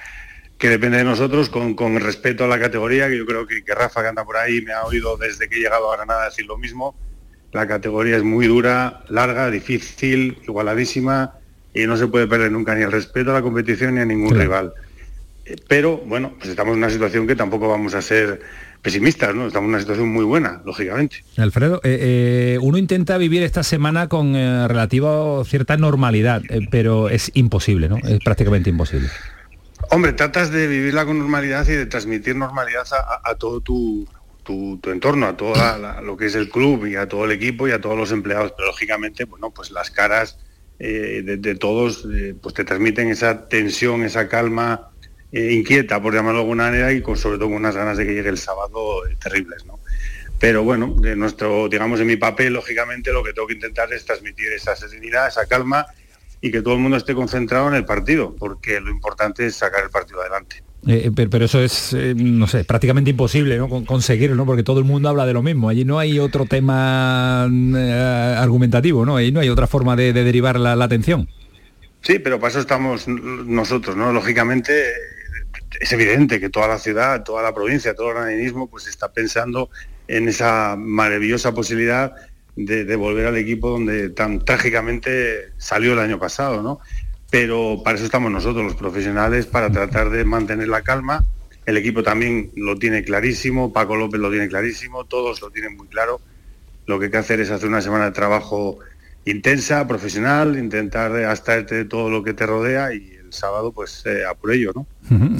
[0.61, 4.09] que depende de nosotros con, respeto a la categoría, que yo creo que, Rafa que
[4.09, 6.95] anda por ahí me ha oído desde que he llegado a Granada decir lo mismo.
[7.51, 11.33] La categoría es muy dura, larga, difícil, igualadísima
[11.73, 14.39] y no se puede perder nunca ni el respeto a la competición ni a ningún
[14.39, 14.75] rival.
[15.47, 18.43] Eh, pero bueno, pues estamos en una situación que tampoco vamos a ser
[18.83, 19.47] pesimistas, ¿no?
[19.47, 21.25] Estamos en una situación muy buena, lógicamente.
[21.39, 27.89] Alfredo, eh, eh, uno intenta vivir esta semana con relativa cierta normalidad, pero es imposible,
[27.89, 27.97] ¿no?
[27.97, 29.09] Es prácticamente imposible.
[29.93, 32.87] Hombre, tratas de vivirla con normalidad y de transmitir normalidad
[33.25, 34.07] a, todo tu,
[34.87, 35.53] entorno, a todo
[36.01, 38.53] lo que es el club y a todo el equipo y a todos los empleados.
[38.57, 40.39] Pero lógicamente, bueno, pues las caras
[40.79, 44.93] eh, de, todos eh, pues te transmiten esa tensión, esa calma
[45.33, 48.07] eh, inquieta, por llamarlo de alguna manera, y con, sobre todo con unas ganas de
[48.07, 49.81] que llegue el sábado terribles, ¿no?
[50.39, 54.05] Pero bueno, de nuestro, digamos, en mi papel, lógicamente, lo que tengo que intentar es
[54.05, 55.89] transmitir esa serenidad, esa calma
[56.41, 59.85] y que todo el mundo esté concentrado en el partido, porque lo importante es sacar
[59.85, 60.63] el partido adelante.
[60.87, 63.69] Eh, eh, pero, eso es, eh, no sé, prácticamente imposible ¿no?
[63.85, 64.47] conseguirlo, ¿no?
[64.47, 65.69] porque todo el mundo habla de lo mismo.
[65.69, 69.17] Allí no hay otro tema argumentativo, ¿no?
[69.17, 71.29] Allí no hay otra forma de, derivar la, atención.
[72.01, 74.11] Sí, pero para eso estamos nosotros, ¿no?
[74.13, 74.73] Lógicamente
[75.79, 79.69] es evidente que toda la ciudad, toda la provincia, todo el organismo pues está pensando
[80.09, 82.15] en esa maravillosa posibilidad
[82.57, 86.81] de, volver al equipo donde tan trágicamente salió el año pasado, ¿no?
[87.31, 91.25] Pero para eso estamos nosotros, los profesionales, para tratar de mantener la calma.
[91.65, 95.87] El equipo también lo tiene clarísimo, Paco López lo tiene clarísimo, todos lo tienen muy
[95.87, 96.21] claro.
[96.87, 98.79] Lo que hay que hacer es hacer una semana de trabajo
[99.25, 104.25] intensa, profesional, intentar abstraerte de todo lo que te rodea y el sábado pues eh,
[104.29, 104.87] a por ello, ¿no?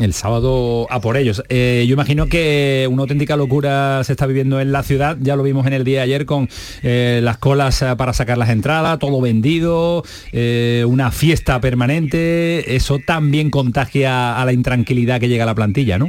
[0.01, 1.43] El sábado a por ellos.
[1.49, 5.43] Eh, yo imagino que una auténtica locura se está viviendo en la ciudad, ya lo
[5.43, 6.49] vimos en el día de ayer con
[6.83, 10.05] eh, las colas para sacar las entradas, todo vendido,
[10.87, 16.07] una fiesta permanente, eso también contagia a la intranquilidad que llega a la plantilla, ¿no?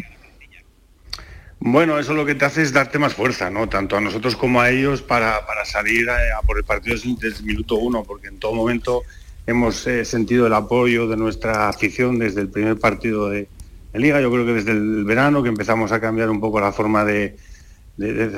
[1.59, 3.69] Bueno, eso lo que te hace es darte más fuerza, ¿no?
[3.69, 7.75] Tanto a nosotros como a ellos para, salir a, por el partido desde el minuto
[7.75, 9.03] uno, porque en todo momento
[9.51, 13.47] hemos eh, sentido el apoyo de nuestra afición desde el primer partido de,
[13.93, 14.21] Liga.
[14.21, 17.35] Yo creo que desde el verano que empezamos a cambiar un poco la forma de,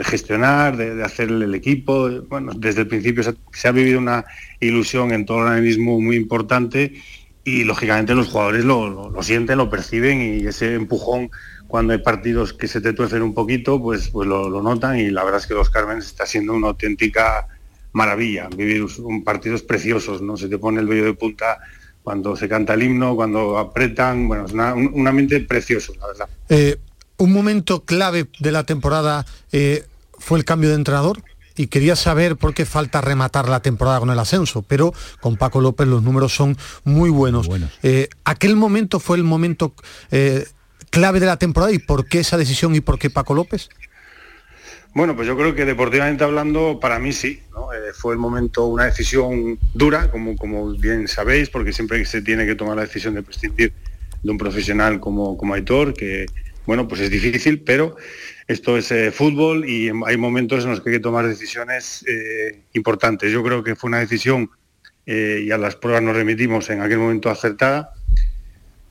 [0.03, 2.09] gestionar, de, hacer el equipo.
[2.27, 4.25] Bueno, desde el principio se ha, vivido una
[4.59, 6.93] ilusión en todo el organismo muy importante
[7.43, 11.29] y lógicamente los jugadores lo, sienten, lo perciben y ese empujón
[11.67, 15.23] cuando hay partidos que se te tuercen un poquito, pues, pues lo, notan y la
[15.23, 17.47] verdad es que los Carmen está siendo una auténtica
[17.93, 18.49] maravilla.
[18.55, 20.35] Vivir un partidos preciosos, ¿no?
[20.35, 21.59] Se te pone el vello de punta
[22.03, 26.29] cuando se canta el himno, cuando apretan, bueno, es una, un, ambiente precioso, la verdad.
[26.49, 26.77] Eh,
[27.17, 29.85] un momento clave de la temporada eh,
[30.19, 31.23] fue el cambio de entrenador
[31.55, 35.61] y quería saber por qué falta rematar la temporada con el ascenso, pero con Paco
[35.61, 37.47] López los números son muy buenos.
[37.83, 39.73] Eh, ¿Aquel momento fue el momento
[40.89, 43.69] clave de la temporada y por qué esa decisión y por qué Paco López?
[44.93, 47.41] Bueno, pues yo creo que deportivamente hablando, para mí sí.
[47.51, 52.45] Eh, fue el momento, una decisión dura, como, como bien sabéis, porque siempre se tiene
[52.45, 53.73] que tomar la decisión de prescindir
[54.21, 56.27] de un profesional como, como Aitor, que
[56.67, 57.95] bueno, pues es difícil, pero
[58.47, 62.61] esto es eh, fútbol y hay momentos en los que hay que tomar decisiones eh,
[62.73, 63.31] importantes.
[63.31, 64.51] Yo creo que fue una decisión,
[65.05, 67.91] y a las pruebas nos remitimos en aquel momento acertada,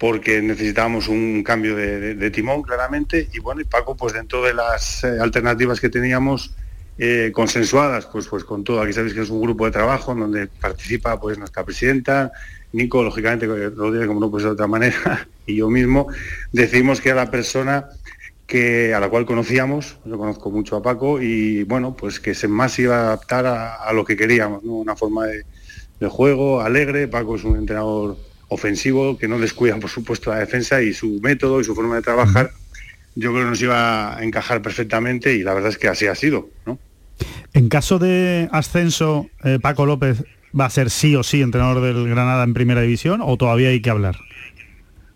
[0.02, 3.28] porque necesitábamos un cambio de, timón claramente.
[3.32, 6.56] Y bueno y Paco pues dentro de las eh, alternativas que teníamos
[6.98, 8.80] eh, consensuadas pues pues con todo.
[8.80, 12.32] Aquí sabéis que es un grupo de trabajo en donde participa pues nuestra presidenta
[12.72, 16.08] Nico lógicamente Rodríguez como no puede ser de otra manera y yo mismo.
[16.50, 17.86] Decidimos que era la persona
[18.44, 22.48] que a la cual conocíamos yo conozco mucho a Paco y bueno pues que se
[22.48, 27.06] más iba a adaptar a, lo que queríamos una forma de juego alegre.
[27.06, 28.16] Paco es un entrenador
[28.52, 32.02] ofensivo, que no descuida, por supuesto, la defensa y su método y su forma de
[32.02, 32.50] trabajar,
[33.14, 36.14] yo creo que nos iba a encajar perfectamente y la verdad es que así ha
[36.14, 36.48] sido.
[36.66, 36.78] ¿no?
[37.52, 40.24] En caso de ascenso, eh, Paco López
[40.58, 43.80] va a ser sí o sí entrenador del Granada en primera división o todavía hay
[43.80, 44.16] que hablar?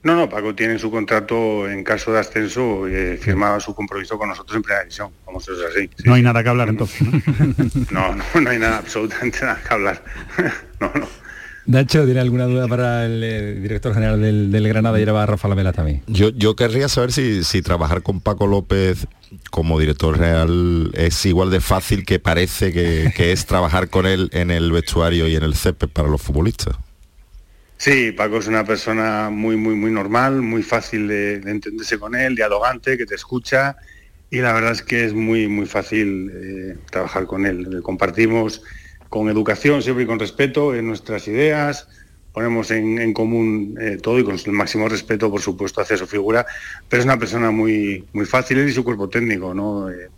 [0.03, 4.29] No, no, Paco tiene su contrato en caso de ascenso, eh, firmaba su compromiso con
[4.29, 5.90] nosotros en primera división, vamos, es así.
[6.05, 7.01] no hay nada que hablar entonces.
[7.90, 8.14] ¿no?
[8.14, 10.05] no, no, hay nada, absolutamente nada que hablar.
[10.81, 11.26] no, no.
[11.67, 15.73] Nacho, ¿tiene alguna duda para el eh, director general del, Granada y era Rafa Lamela
[15.73, 16.03] también?
[16.07, 19.09] Yo, yo querría saber si, si trabajar con Paco López
[19.51, 24.51] como director general es igual de fácil que parece que, es trabajar con él en
[24.51, 26.77] el vestuario y en el césped para los futbolistas.
[27.79, 32.35] Sí, Paco es una persona muy, muy, muy normal, muy fácil de, entenderse con él,
[32.35, 33.77] dialogante, que te escucha
[34.31, 37.81] y la verdad es que es muy, muy fácil eh, trabajar con él.
[37.83, 38.63] Compartimos
[39.09, 41.88] con educación siempre y con respeto en nuestras ideas,
[42.33, 46.45] ponemos en, común eh, todo y con el máximo respeto, por supuesto, hacia su figura,
[46.88, 49.90] pero es una persona muy, muy fácil, y su cuerpo técnico, ¿no?
[49.90, 50.11] Eh,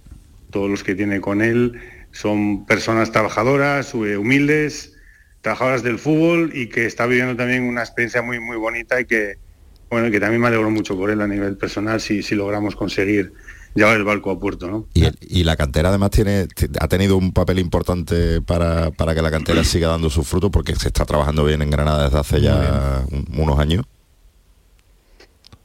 [0.50, 4.96] todos los que tiene con él son personas trabajadoras, eh, humildes,
[5.42, 9.36] trabajadoras del fútbol y que está viviendo también una experiencia muy, muy bonita y que,
[9.88, 13.32] bueno, que también me alegro mucho por él a nivel personal si, si logramos conseguir
[13.74, 14.68] llevar el barco a puerto.
[14.68, 14.86] ¿no?
[14.94, 16.46] Y, la cantera además tiene
[16.80, 20.88] ha tenido un papel importante para, que la cantera siga dando sus frutos porque se
[20.88, 23.04] está trabajando bien en Granada desde hace ya
[23.36, 23.84] unos años.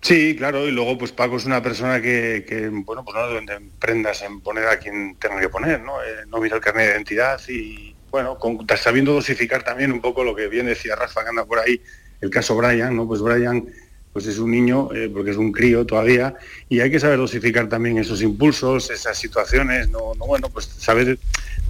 [0.02, 4.22] Sí, claro, y luego pues Paco es una persona que, bueno, pues no donde prendas
[4.22, 6.04] en poner a quien tenga que poner, ¿no?
[6.04, 8.38] Eh, no mira el carnet de identidad y, bueno,
[8.76, 11.82] sabiendo dosificar también un poco lo que bien decía Rafa que anda por ahí,
[12.20, 13.08] el caso Brian, ¿no?
[13.08, 13.66] Pues Brian
[14.14, 16.36] pues es un niño, eh, porque es un crío todavía,
[16.70, 21.18] y hay que saber dosificar también esos impulsos, esas situaciones, no, no bueno, pues saber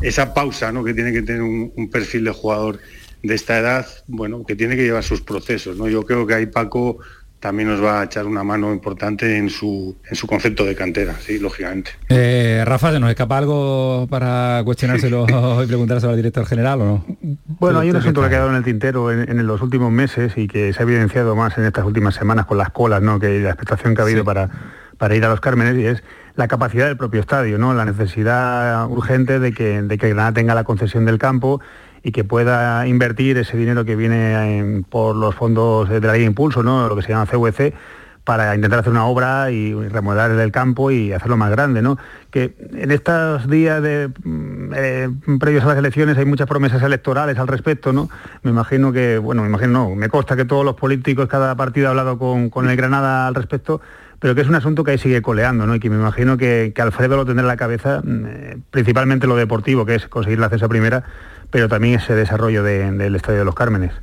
[0.02, 0.84] esa pausa ¿no?
[0.84, 2.80] que tiene que tener un, perfil de jugador
[3.22, 5.88] de esta edad, bueno, que tiene que llevar sus procesos, ¿no?
[5.88, 7.00] Yo creo que ahí Paco
[7.44, 11.14] también nos va a echar una mano importante en su, en su concepto de cantera,
[11.20, 11.92] sí, lógicamente.
[12.08, 15.26] Eh, Rafa, ¿se nos escapa algo para cuestionárselo
[15.64, 17.06] y preguntárselo al director general o no?
[17.60, 20.48] Bueno, hay un asunto que ha quedado en el tintero en, los últimos meses y
[20.48, 23.20] que se ha evidenciado más en estas últimas semanas con las colas, ¿no?
[23.20, 24.50] que la expectación que ha habido para,
[24.98, 26.02] para ir a los Cármenes y es
[26.38, 27.74] la capacidad del propio estadio, ¿no?
[27.74, 31.60] la necesidad urgente de que, de que Granada tenga la concesión del campo
[32.04, 36.28] y que pueda invertir ese dinero que viene por los fondos de la ley de
[36.28, 36.88] impulso, ¿no?
[36.88, 37.74] lo que se llama CVC,
[38.24, 41.98] para intentar hacer una obra y remodelar el campo y hacerlo más grande, ¿no?
[42.32, 47.38] Que en estos días de, mm, eh, previos a las elecciones hay muchas promesas electorales
[47.38, 48.10] al respecto, ¿no?
[48.44, 51.88] Me imagino que, bueno, me imagino, no, me consta que todos los políticos, cada partido
[51.88, 53.82] ha hablado con, el Granada al respecto,
[54.20, 55.76] pero que es un asunto que ahí sigue coleando, ¿no?
[55.76, 59.36] Y que me imagino que, Alfredo lo tendrá en la cabeza, mm, eh, principalmente lo
[59.36, 61.04] deportivo, que es conseguir la cesa primera,
[61.54, 63.94] pero también ese desarrollo del Estadio de los Cármenes.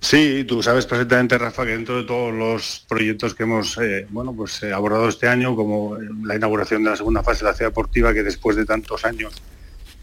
[0.00, 4.34] Sí, tú sabes perfectamente, Rafa, que dentro de todos los proyectos que hemos eh, bueno,
[4.34, 7.70] pues, eh, abordado este año, como la inauguración de la segunda fase de la ciudad
[7.70, 9.40] deportiva, que después de tantos años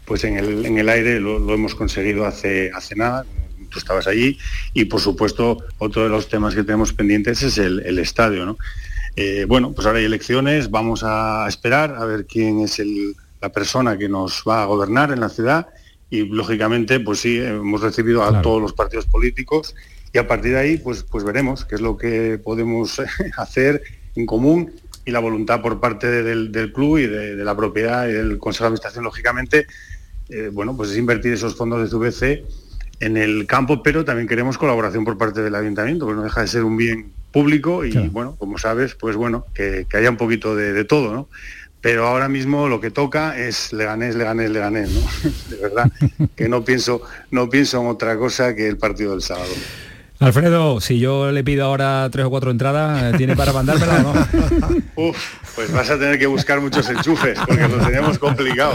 [0.06, 3.26] pues en el, en el aire lo, hemos conseguido hace, hace nada,
[3.70, 4.38] tú estabas allí,
[4.72, 8.46] y por supuesto otro de los temas que tenemos pendientes es el, estadio.
[8.46, 8.56] ¿no?
[9.16, 12.80] Eh, bueno, pues ahora hay elecciones, vamos a esperar a ver quién es
[13.42, 15.68] la persona que nos va a gobernar en la ciudad
[16.10, 19.74] y lógicamente pues sí, hemos recibido a todos los partidos políticos
[20.12, 23.00] y a partir de ahí pues, pues veremos qué es lo que podemos
[23.36, 23.82] hacer
[24.14, 24.72] en común
[25.04, 28.68] y la voluntad por parte del, club y de, la propiedad y del Consejo de
[28.68, 29.66] Administración, lógicamente,
[30.30, 32.44] eh, bueno, pues es invertir esos fondos de CVC
[33.00, 36.46] en el campo, pero también queremos colaboración por parte del ayuntamiento, porque no deja de
[36.46, 40.84] ser un bien público y bueno, como sabes, pues bueno, que, haya un poquito de,
[40.84, 41.28] todo, ¿no?
[41.84, 45.00] Pero ahora mismo lo que toca es Leganés, Leganés, Leganés, ¿no?
[45.50, 45.92] De verdad,
[46.34, 49.52] que no pienso, no pienso en otra cosa que el partido del sábado.
[50.18, 54.14] Alfredo, si yo le pido ahora tres o cuatro entradas, ¿tiene para mandármela no?
[54.96, 55.18] Uf,
[55.54, 58.72] pues vas a tener que buscar muchos enchufes, porque lo tenemos complicado.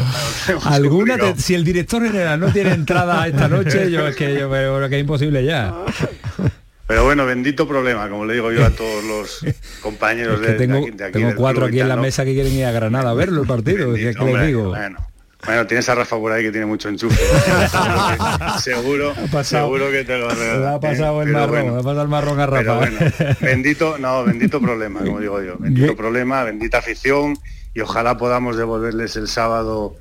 [0.66, 4.88] Alguna, si el director general no tiene entrada esta noche, yo es que yo creo
[4.88, 5.74] que es imposible ya.
[6.90, 9.46] Pero bueno, bendito problema, como le digo yo a todos los
[9.84, 12.72] compañeros de, tengo, de, aquí, Tengo cuatro aquí en la mesa que quieren ir a
[12.72, 13.94] Granada a verlo el partido.
[13.94, 14.74] ¿qué, les digo?
[15.46, 17.16] Bueno, tienes a Rafa por ahí que tiene mucho enchufe.
[18.60, 19.14] seguro,
[19.44, 22.90] seguro que te lo ha ha pasado el marrón, ha pasado el marrón a Rafa.
[23.40, 25.58] bendito, no, bendito problema, como digo yo.
[25.60, 27.38] Bendito problema, bendita afición
[27.76, 29.96] y ojalá podamos devolverles el sábado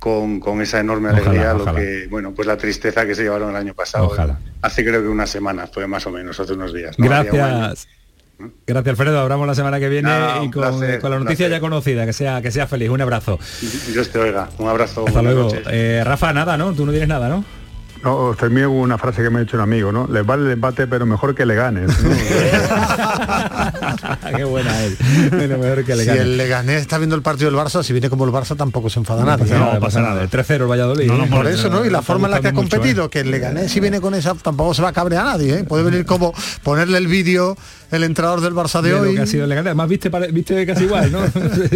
[0.00, 3.74] con, esa enorme alegría lo que, bueno, pues la tristeza que se llevaron el año
[3.74, 4.06] pasado.
[4.06, 4.38] Ojalá.
[4.62, 6.96] Hace creo que unas semanas, fue más o menos, hace unos días.
[6.98, 7.86] Gracias.
[8.66, 10.10] Gracias Alfredo, hablamos la semana que viene
[10.42, 12.88] y con, la noticia ya conocida, que sea, que sea feliz.
[12.88, 13.38] Un abrazo.
[13.92, 15.04] Dios te oiga, un abrazo.
[15.06, 15.52] Hasta luego.
[15.70, 16.72] Eh, Rafa, nada, ¿no?
[16.72, 17.44] Tú no tienes nada, ¿no?
[18.02, 20.06] No, termino una frase que me ha dicho un amigo, ¿no?
[20.10, 21.90] Les vale el empate, pero mejor que le ganes.
[24.36, 24.98] Qué buena es.
[25.30, 28.24] mejor que le si el Leganés está viendo el partido del Barça, si viene como
[28.24, 29.52] el Barça tampoco se enfada nadie.
[29.54, 30.22] No, pasa nada.
[30.22, 31.10] El 3-0 el Valladolid.
[31.10, 31.84] No, por eso, ¿no?
[31.84, 33.10] Y la forma en la que ha competido, ¿eh?
[33.10, 35.64] que el Leganés si viene con esa tampoco se va a cabrear a nadie, ¿eh?
[35.64, 36.32] Puede venir como
[36.62, 37.56] ponerle el vídeo
[37.90, 39.14] el entrenador del Barça de, hoy.
[39.14, 39.44] que ha sido.
[39.44, 41.20] Además, viste, viste casi igual, ¿no?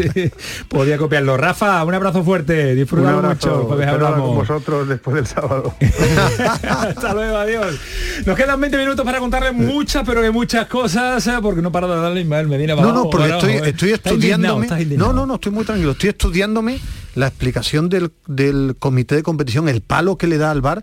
[0.69, 1.37] Podía copiarlo.
[1.37, 2.75] Rafa, un abrazo fuerte.
[2.75, 3.73] Disfruta mucho.
[3.73, 4.21] Hablamos.
[4.21, 5.75] con vosotros después del sábado.
[6.69, 7.77] Hasta luego, adiós.
[8.25, 11.39] Nos quedan 20 minutos para contarle muchas, pero que muchas cosas, ¿eh?
[11.43, 12.75] porque no para de darle Ismael Medina.
[12.75, 14.69] No, no, porque estoy, estoy estudiándome.
[14.97, 15.93] No, no, no, estoy muy tranquilo.
[15.93, 16.81] Estoy estudiándome
[17.15, 20.83] la explicación del, del comité de competición, el palo que le da al bar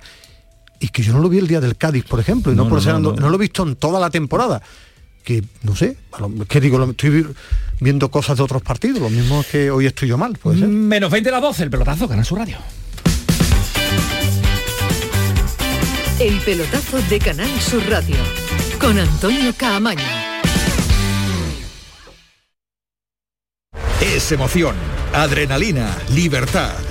[0.79, 2.81] y que yo no lo vi el día del Cádiz, por ejemplo, y no, por
[2.81, 4.61] ser no, lo he visto en toda la temporada
[5.23, 5.97] que no sé,
[6.47, 7.27] que digo, estoy
[7.79, 10.37] viendo cosas de otros partidos, lo mismo que hoy estoy yo mal.
[10.37, 10.67] ¿puede ser?
[10.67, 12.57] Menos 20 a las 12, el pelotazo, gana su radio.
[16.19, 18.15] El pelotazo de Canal Sur Radio
[18.79, 20.03] con Antonio Caamaño.
[23.99, 24.75] Es emoción,
[25.13, 26.90] adrenalina, libertad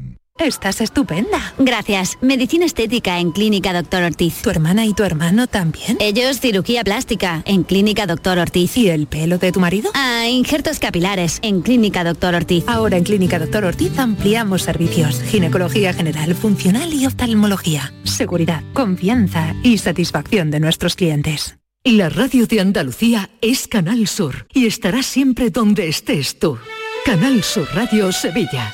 [0.41, 1.53] Estás estupenda.
[1.59, 2.17] Gracias.
[2.19, 4.41] Medicina estética en Clínica Doctor Ortiz.
[4.41, 5.97] ¿Tu hermana y tu hermano también?
[5.99, 8.75] Ellos cirugía plástica en Clínica Doctor Ortiz.
[8.75, 9.91] ¿Y el pelo de tu marido?
[9.93, 12.63] Ah, injertos capilares en Clínica Doctor Ortiz.
[12.65, 15.21] Ahora en Clínica Doctor Ortiz ampliamos servicios.
[15.21, 17.93] Ginecología general, funcional y oftalmología.
[18.03, 21.59] Seguridad, confianza y satisfacción de nuestros clientes.
[21.83, 26.57] La radio de Andalucía es Canal Sur y estará siempre donde estés tú.
[27.05, 28.73] Canal Sur Radio Sevilla.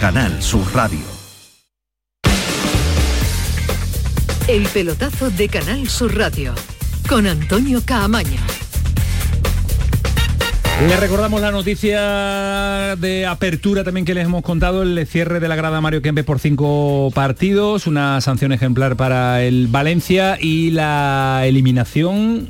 [0.00, 1.00] Canal Sur Radio.
[4.48, 6.54] El pelotazo de Canal Sur Radio,
[7.08, 8.63] con Antonio Caamaño.
[10.80, 15.56] Le recordamos la noticia de apertura también que les hemos contado, el cierre de la
[15.56, 22.48] grada Mario Kempes por cinco partidos, una sanción ejemplar para el Valencia y la eliminación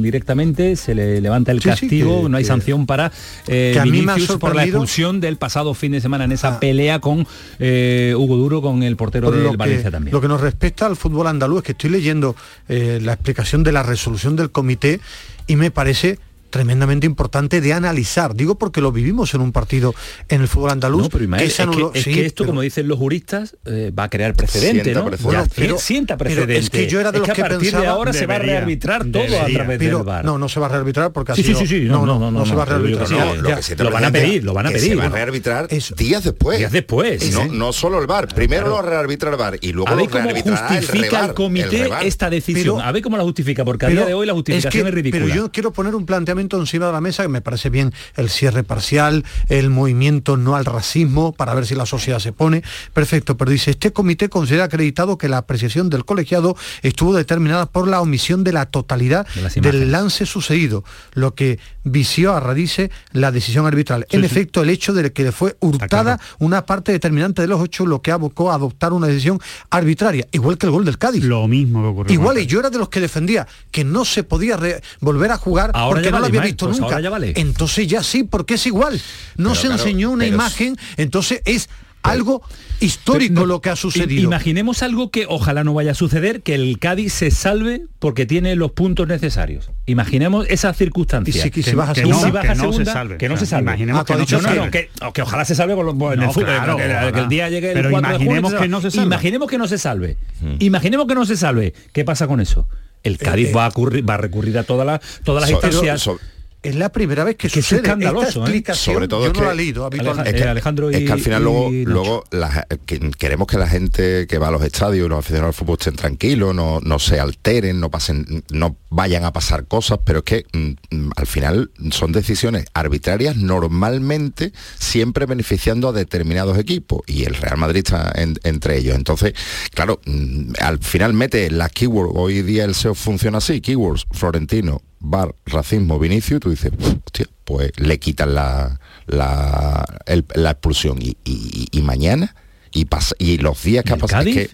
[0.00, 3.12] mm, directamente, se le levanta el Sí, sí, castigo, que- no hay que- sanción para
[3.46, 6.24] eh, que a mí me ha Vinicius por la expulsión del pasado fin de semana
[6.24, 7.28] en esa pelea con
[7.60, 10.12] eh, Hugo Duro, con el portero Por del Valencia también.
[10.12, 12.34] lo que nos respecta al fútbol andaluz, es que estoy leyendo
[12.68, 15.00] eh, la explicación de la resolución del comité
[15.46, 16.18] y me parece
[16.50, 18.34] tremendamente importante de analizar.
[18.34, 19.94] Digo porque lo vivimos en un partido
[20.28, 21.02] en el fútbol andaluz.
[21.02, 23.56] No, pero Ismael, que es, que, es sí, que esto, pero- como dicen los juristas,
[23.66, 25.06] eh, va a crear precedente, Sienta ¿no?
[25.06, 25.36] precedente.
[25.36, 26.58] Bueno, pero- sienta pero precedente.
[26.58, 28.26] es que yo era de Es los que que a partir de pensaba- ahora se
[28.26, 29.58] va a Debería, rearbitrar todo a debería.
[29.58, 30.24] través pero del VAR.
[30.24, 32.30] no, no se va a rearbitrar porque ha Sí, sí, sí, sí, no, no, no,
[32.30, 33.06] no, se va a no, rearbitrar.
[33.08, 34.90] que no, lo que van a pedir, lo van a que pedir.
[34.90, 36.58] Se va a rearbitrar días después.
[36.58, 37.32] Días después.
[37.32, 38.28] No, no solo el VAR.
[38.28, 42.30] Primero lo rearbitra el VAR y luego A lo rearbitrará el justifica el comité esta
[42.30, 42.76] decisión.
[42.76, 44.90] Pero- a ver cómo la justifica, porque a Pero día de hoy la justificación es,
[44.92, 45.24] que- ridícula.
[45.24, 48.30] Pero yo quiero poner un planteamiento encima de la mesa que me parece bien el
[48.30, 52.62] cierre parcial, el movimiento no al racismo, para ver si la sociedad se pone.
[52.92, 57.88] Perfecto, pero dice, este comité considera acreditado que la apreciación del colegiado estuvo determinada por
[57.88, 63.32] la omisión de la totalidad De del lance sucedido, lo que vició a radice la
[63.32, 64.06] decisión arbitral.
[64.10, 64.26] en sí.
[64.26, 68.02] efecto, el hecho de que le fue hurtada una parte determinante de los ocho, lo
[68.02, 71.24] que abocó a adoptar una decisión arbitraria, igual que el gol del Cádiz.
[71.24, 72.14] Lo mismo que ocurrió.
[72.14, 74.58] Igual, y yo era de los que defendía que no se podía
[75.00, 77.00] volver a jugar Ahora porque no lo vale, había visto pues nunca.
[77.00, 77.32] ya vale.
[77.36, 79.00] Entonces ya sí, porque es igual.
[79.36, 81.68] No Pero se claro, enseñó una pero- imagen, entonces es
[82.02, 82.42] algo
[82.80, 84.22] histórico Pero no, lo que ha sucedido.
[84.22, 88.54] Imaginemos algo que ojalá no vaya a suceder, que el Cádiz se salve porque tiene
[88.54, 89.68] los puntos necesarios.
[89.86, 91.30] Imaginemos esa circunstancia.
[91.46, 93.16] Y si- y si baja que, segunda, si baja que a no se segunda, salve.
[93.18, 93.62] que no se salve.
[93.64, 94.64] imaginemos Ah, que no se dicho No, no, salve.
[94.64, 97.12] no, que, o que ojalá se salve con los, en el No, fútbol, claro, que,
[97.12, 99.06] que el día llegue el Pero 4 de junio, imaginemos que no se salve.
[99.06, 100.16] Imaginemos que no se salve.
[100.60, 101.74] Imaginemos que no se salve.
[101.92, 102.68] ¿Qué pasa con eso?
[103.08, 105.56] El Cádiz eh, va, a ocurrir- va a recurrir a todas las todas las So-
[105.56, 106.00] instancias.
[106.00, 106.18] so-
[106.62, 107.80] es la primera vez que, Que es sucede.
[107.82, 108.74] escandaloso, Esta ¿eh?
[108.76, 110.30] sobre todo yo es no que- la he leído habitualmente.
[110.30, 111.90] es que, Alejandro es que al final luego, y Nacho.
[111.90, 115.54] luego la- que queremos que la gente que va a los estadios y los aficionados
[115.54, 120.00] al fútbol estén tranquilos, no, no se alteren, no pasen, no vayan a pasar cosas,
[120.04, 126.58] pero es que mm, mm, al final son decisiones arbitrarias normalmente siempre beneficiando a determinados
[126.58, 128.96] equipos y el Real Madrid está en- entre ellos.
[128.96, 129.34] Entonces,
[129.74, 134.82] claro, mm, al final mete las keywords, hoy día el SEO funciona así, keywords, Florentino,
[135.00, 136.72] Bar, racismo, Vinicio, y tú dices,
[137.04, 142.34] hostia, pues le quitan la, la, el- la expulsión y, y- y mañana
[142.70, 144.50] y pasa, y los días que ¿Y ha pasado es que,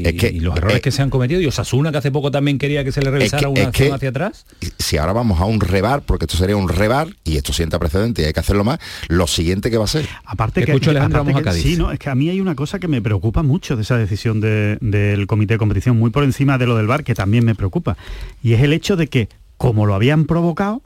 [0.00, 2.10] y, es que- y los errores eh, que se han cometido y Osasuna que hace
[2.10, 4.46] poco también quería que se le revisara que- una es acción que- hacia atrás
[4.78, 8.22] si ahora vamos a un rebar, porque esto sería un rebar y esto sienta precedente
[8.22, 10.08] y hay que hacerlo más, lo siguiente que va a ser.
[10.24, 11.62] Aparte Te que, escucho, Alejandro, aparte vamos a Cádiz.
[11.62, 13.98] sí, no, es que a mí hay una cosa que me preocupa mucho de esa
[13.98, 17.44] decisión de- del comité de competición, muy por encima de lo del VAR, que también
[17.44, 17.98] me preocupa.
[18.42, 20.82] Y es el hecho de que, como lo habían provocado,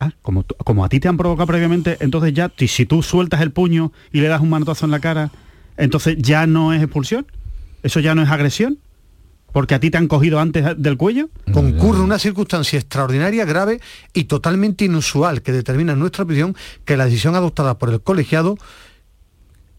[0.00, 3.52] ah, como, como a ti te han provocado previamente, entonces ya, si tú sueltas el
[3.52, 5.30] puño y le das un manotazo en la cara,
[5.76, 7.26] entonces ya no es expulsión.
[7.82, 8.78] Eso ya no es agresión.
[9.52, 11.28] Porque a ti te han cogido antes del cuello.
[11.52, 13.80] concurre una circunstancia extraordinaria, grave
[14.12, 18.58] y totalmente inusual que determina en nuestra opinión que la decisión adoptada por el colegiado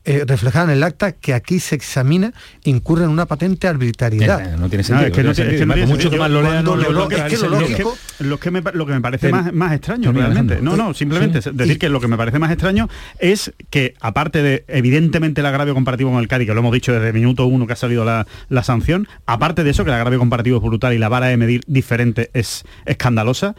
[0.06, 2.34] eh, reflejada en el acta que aquí se examina
[2.64, 4.54] incurre en una patente arbitrariedad.
[4.54, 5.66] Eh, no tiene No, sentido, es que no, no tiene es que sentido.
[5.68, 7.50] no tiene Por mucho más lo lean, no lo- es que lo sentido.
[7.60, 10.62] lógico- Lo que me, lo que me parece más, más extraño realmente.
[10.62, 11.50] No, no, simplemente Sí.
[11.54, 12.88] decir que lo que me parece más extraño
[13.20, 16.94] es que, aparte de evidentemente el agravio comparativo con el Cádiz, que lo hemos dicho
[16.94, 19.96] desde el minuto uno que ha salido la, la sanción, aparte de eso, que el
[19.96, 23.56] agravio comparativo es brutal y la vara de medir diferente es escandalosa,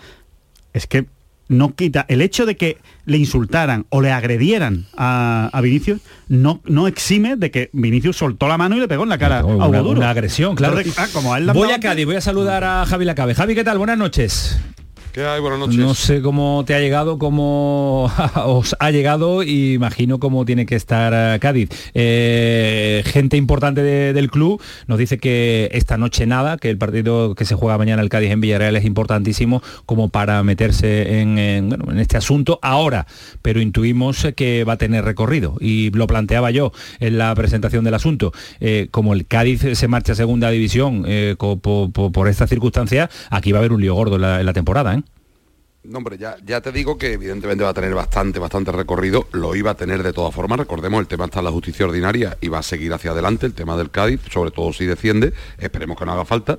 [0.72, 1.06] es que
[1.48, 6.60] no quita el hecho de que le insultaran o le agredieran a, a Vinicius no,
[6.64, 9.44] no exime de que Vinicius soltó la mano y le pegó en la cara a
[9.44, 10.00] una, Hugo Duro.
[10.00, 10.78] una agresión, claro.
[10.78, 13.34] Entonces, ah, como a él voy a Cádiz, voy a saludar a Javi Lacabe.
[13.34, 13.78] Javi, ¿qué tal?
[13.78, 14.58] Buenas noches.
[15.76, 18.10] No sé cómo te ha llegado, cómo
[18.44, 21.70] os ha llegado y imagino cómo tiene que estar eh, Cádiz.
[21.94, 27.34] Eh, gente importante de- del club nos dice que esta noche nada, que el partido
[27.34, 31.38] que se juega mañana el Cádiz en Villarreal es importantísimo como para meterse en,
[31.98, 33.06] este asunto ahora,
[33.42, 37.94] pero intuimos que va a tener recorrido y lo planteaba yo en la presentación del
[37.94, 38.32] asunto.
[38.60, 42.46] Eh, como el Cádiz se marcha a segunda división eh, co- po- po- por, esta
[42.46, 44.94] circunstancia, aquí va a haber un lío gordo en la, en la temporada.
[44.94, 45.02] ¿eh?
[45.88, 49.28] No, hombre, ya, ya te digo que evidentemente va a tener bastante, bastante recorrido.
[49.32, 50.58] Lo iba a tener de todas formas.
[50.58, 53.46] Recordemos, el tema está en la justicia ordinaria y va a seguir hacia adelante.
[53.46, 55.32] El tema del Cádiz, sobre todo si desciende.
[55.58, 56.58] Esperemos que no haga falta.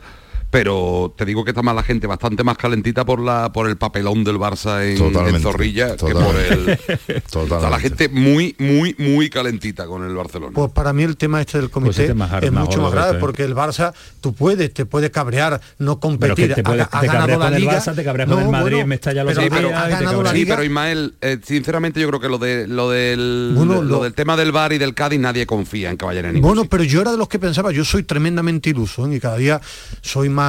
[0.57, 3.77] Pero te digo que está más la gente bastante más calentita por la por el
[3.77, 4.97] papelón del Barça en,
[5.39, 6.79] Zorrilla que por totalmente.
[7.07, 7.15] el.
[7.47, 10.53] Está la gente muy, muy, muy calentita con el Barcelona.
[10.55, 12.13] Pues para mí el tema este del comité este
[12.45, 16.55] es mucho más grave este, porque el Barça, tú puedes, te puede cabrear, no competir.
[16.55, 17.79] Te ha, ha te ganado la liga.
[17.79, 19.89] Barça, te cabreas con el Madrid en Mestalla los pero- días pero y ha te
[19.91, 23.75] ganado la Sí, pero Ismael, eh, sinceramente yo creo que lo de lo del Bueno,
[23.75, 26.31] lo, lo- del tema del bar y del Cádiz nadie confía en que vayan a
[26.31, 29.15] ningún Bueno, pero yo era de los que pensaba, yo soy tremendamente iluso ¿eh?
[29.15, 29.61] y cada día
[30.01, 30.46] soy más,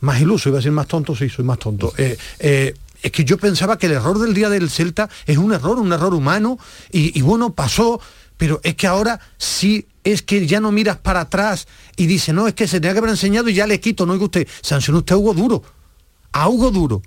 [0.00, 1.92] más iluso, iba a decir más tonto, sí, soy más tonto.
[1.96, 5.52] Eh, eh, es que yo pensaba que el error del día del Celta es un
[5.52, 6.58] error, un error humano,
[6.90, 8.00] y, y bueno, pasó,
[8.36, 11.66] pero es que ahora sí es que ya no miras para atrás
[11.96, 14.14] y dices, no, es que se tenía que haber enseñado y ya le quito, no
[14.14, 15.62] oiga usted, sancionó usted a Hugo Duro,
[16.32, 17.02] a Hugo Duro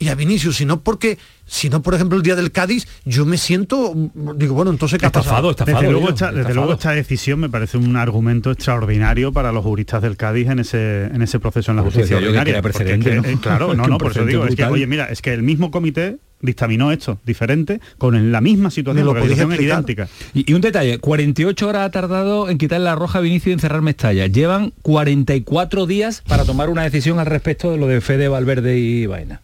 [0.00, 3.36] y a Vinicius, sino porque, si no, por ejemplo, el día del Cádiz, yo me
[3.36, 3.92] siento,
[4.34, 5.52] digo, bueno, entonces ¿qué ha pasado?
[5.52, 10.00] desde luego, esta, desde luego esta decisión me parece un argumento extraordinario para los juristas
[10.00, 12.98] del Cádiz en ese en ese proceso en la Por eso justicia yo que ordinaria.
[12.98, 13.24] que, ¿no?
[13.24, 15.70] eh, claro, no, no, por eso digo, es que, oye, mira, es que el mismo
[15.70, 19.60] comité dictaminó esto diferente con la misma situación, lo explicar?
[19.60, 20.08] idéntica.
[20.32, 23.52] Y, y un detalle, 48 horas ha tardado en quitar la roja a Vinicio y
[23.52, 24.26] encerrar Mestalla.
[24.26, 29.04] Llevan 44 días para tomar una decisión al respecto de lo de Fede Valverde y
[29.04, 29.42] Vaina.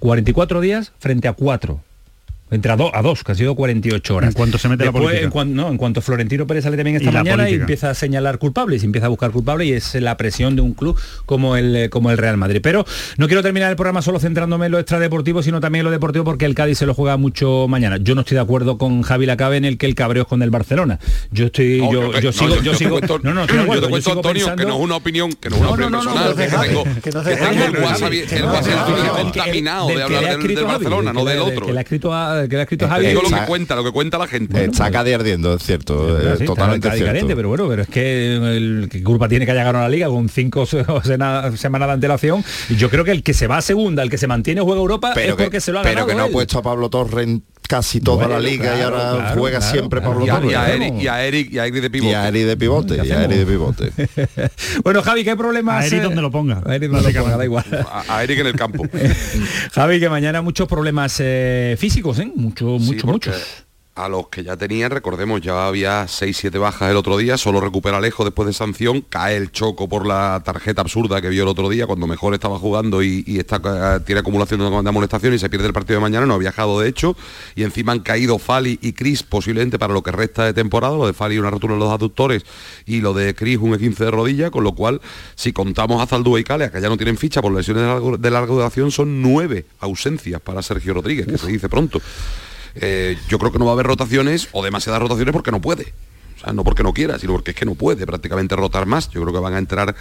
[0.00, 1.89] 44 días frente a 4.
[2.50, 4.28] Entre a, do- a dos, que ha sido 48 horas.
[4.28, 5.24] En cuanto se mete la Después, política.
[5.24, 7.90] En, cuan- no, en cuanto Florentino Pérez sale también esta Y la mañana y empieza
[7.90, 10.98] a señalar culpables, y empieza a buscar culpables y es la presión de un club
[11.26, 12.60] como el, como el Real Madrid.
[12.62, 12.84] Pero
[13.18, 16.24] no quiero terminar el programa solo centrándome en lo extradeportivo, sino también en lo deportivo
[16.24, 17.98] porque el Cádiz se lo juega mucho mañana.
[17.98, 20.42] Yo no estoy de acuerdo con Javi Lacabe en el que el cabreo es con
[20.42, 20.98] el Barcelona.
[21.30, 22.90] Yo estoy, No, yo, yo no, sigo, yo- yo yo sigo.
[22.98, 24.96] cuento- no, no, estoy de yo te yo cuento, Antonio, que pensando- no es una
[24.96, 27.10] opinión, que no es una opinión personal, que tengo- que
[28.36, 31.66] el WhatsApp contaminado de que hablar del- Barcelona, no que del otro.
[31.66, 33.06] Que le ha escrito a, que le ha escrito a Javi.
[33.06, 34.64] Digo lo que Está- cuenta, lo que cuenta la gente.
[34.64, 37.10] Está cadi ardiendo, es cierto, eh, está totalmente Cádiz cierto.
[37.12, 40.08] caliente, pero bueno, pero es que el ¿qué culpa tiene que haya ganado la liga
[40.08, 40.66] con cinco
[41.04, 42.44] semanas de antelación.
[42.68, 44.80] Y yo creo que el que se va a segunda, el que se mantiene juega
[44.80, 46.62] Europa pero es que, porque se lo ha pero ganado que no ha puesto a
[46.62, 50.14] Pablo Torres en casi toda Bueno, la liga y ahora claro, juega claro, siempre claro.
[50.14, 50.50] Pablo Y a, Torres.
[50.50, 52.10] y a Eric, y a Eric, y a Eric de pivote.
[52.10, 53.92] Y a Eric de pivote, y a Eric de pivote.
[54.82, 55.84] Bueno, Javi, ¿qué problemas?
[55.84, 56.62] A Eric donde lo ponga.
[56.66, 57.64] A Eric donde lo ponga, da igual.
[57.88, 58.84] A, a Eric en el campo.
[59.72, 62.29] Javi, que mañana muchos problemas eh, físicos, ¿eh?
[62.36, 63.66] Mucho, Sí, mucho, porque muchos.
[64.00, 67.98] A los que ya tenían, recordemos, ya había 6-7 bajas el otro día, solo recupera
[67.98, 71.68] Alejo después de sanción, cae el choco por la tarjeta absurda que vio el otro
[71.68, 75.50] día, cuando mejor estaba jugando y, está, eh, tiene acumulación de, de amonestación y se
[75.50, 77.14] pierde el partido de mañana, no ha viajado de hecho,
[77.54, 81.06] y encima han caído Fali y Cris posiblemente para lo que resta de temporada, lo
[81.06, 82.46] de Fali una rotura en los aductores
[82.86, 85.02] y lo de Cris un E15 de rodilla, con lo cual,
[85.34, 87.84] si contamos a Zaldúa y Calea, que ya no tienen ficha por lesiones
[88.18, 92.00] de larga duración, son nueve ausencias para Sergio Rodríguez, que se dice pronto.
[92.74, 95.92] Eh, yo creo que no va a haber rotaciones o demasiadas rotaciones porque no puede.
[96.36, 99.10] O sea, no porque no quiera, sino porque es que no puede prácticamente rotar más.
[99.10, 99.94] Yo creo que van a entrar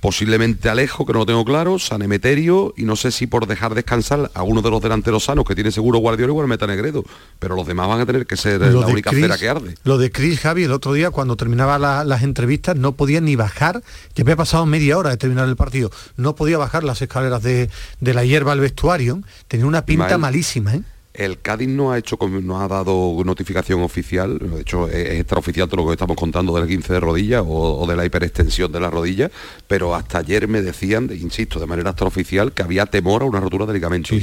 [0.00, 3.74] posiblemente Alejo, que no lo tengo claro, San Emeterio, y no sé si por dejar
[3.74, 7.04] descansar a uno de los delanteros sanos que tiene seguro Guardiola igual meta Negredo.
[7.38, 9.74] Pero los demás van a tener que ser Lo la única Chris- cera que arde.
[9.84, 13.36] Lo de Chris Javi el otro día cuando terminaba la- las entrevistas no podía ni
[13.36, 13.82] bajar,
[14.14, 17.70] que había pasado media hora de terminar el partido, no podía bajar las escaleras de,
[18.00, 20.82] de la hierba al vestuario, tenía una pinta malísima, ¿eh?
[21.14, 25.82] El Cádiz no ha hecho no ha dado notificación oficial, de hecho es extraoficial todo
[25.82, 28.88] lo que estamos contando del 15 de rodilla o, o de la hiperextensión de la
[28.88, 29.30] rodilla,
[29.66, 33.40] pero hasta ayer me decían, de- insisto, de manera extraoficial, que había temor a una
[33.40, 34.14] rotura de ligamento.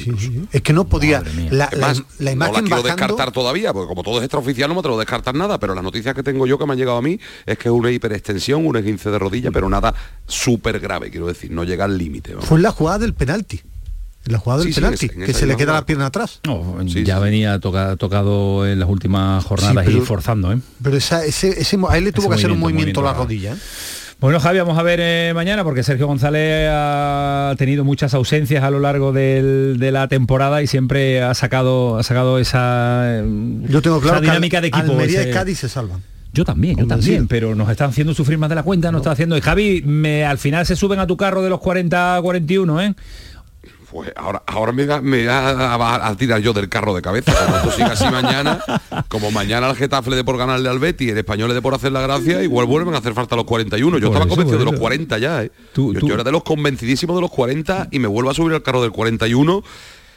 [0.52, 1.22] Es que no podía,
[1.52, 4.18] la, Es la- más, la no imagen la quiero bajando- descartar todavía, porque como todo
[4.18, 6.66] es extraoficial no me atrevo a descartar nada, pero las noticias que tengo yo que
[6.66, 9.70] me han llegado a mí es que es una hiperextensión, un 15 de rodilla, pero
[9.70, 9.94] nada
[10.26, 12.36] súper grave, quiero decir, no llega al límite.
[12.40, 13.79] fue en la jugada del penalti, en
[14.30, 15.80] la jugada del Sí, sí, penalti, en esa- en que se le queda jugada.
[15.82, 16.40] la pierna atrás.
[16.46, 20.60] No, ya venía toca- tocado en las últimas jornadas Sí, y forzando, ¿eh?
[20.84, 23.14] Pero esa, ese, ese a él le tuvo Ese que hacer un movimiento, movimiento, la
[23.14, 23.54] rodilla.
[23.54, 23.58] ¿eh?
[24.22, 28.70] Bueno, Javi, vamos a ver eh, mañana porque Sergio González ha tenido muchas ausencias a
[28.70, 33.24] lo largo del- de la temporada y siempre ha sacado, ha sacado esa, eh,
[33.70, 34.92] Yo tengo claro esa que dinámica Al- de equipo.
[34.92, 36.02] Almería ese- y Cádiz se salvan.
[36.32, 39.12] Yo también, yo también, pero nos están haciendo sufrir más de la cuenta, nos está
[39.12, 39.36] haciendo.
[39.36, 42.82] Y Javi, me, al final se suben a tu carro de los 40 a 41,
[42.82, 42.94] ¿eh?
[43.92, 47.34] Pues ahora, ahora me da, me da a, a tirar yo del carro de cabeza.
[47.34, 48.60] Como esto siga así mañana,
[49.08, 51.62] como mañana el Getafe le dé por ganarle al Betty y el español le dé
[51.62, 53.98] por hacer la gracia, igual vuelven a hacer falta los 41.
[53.98, 54.82] Yo Por estaba eso, convencido de los eso.
[54.82, 55.52] 40 ya, ¿eh?
[55.74, 58.34] Tú- yo, tú- yo era de los convencidísimos de los 40 y me vuelvo a
[58.36, 59.64] subir al carro del 41.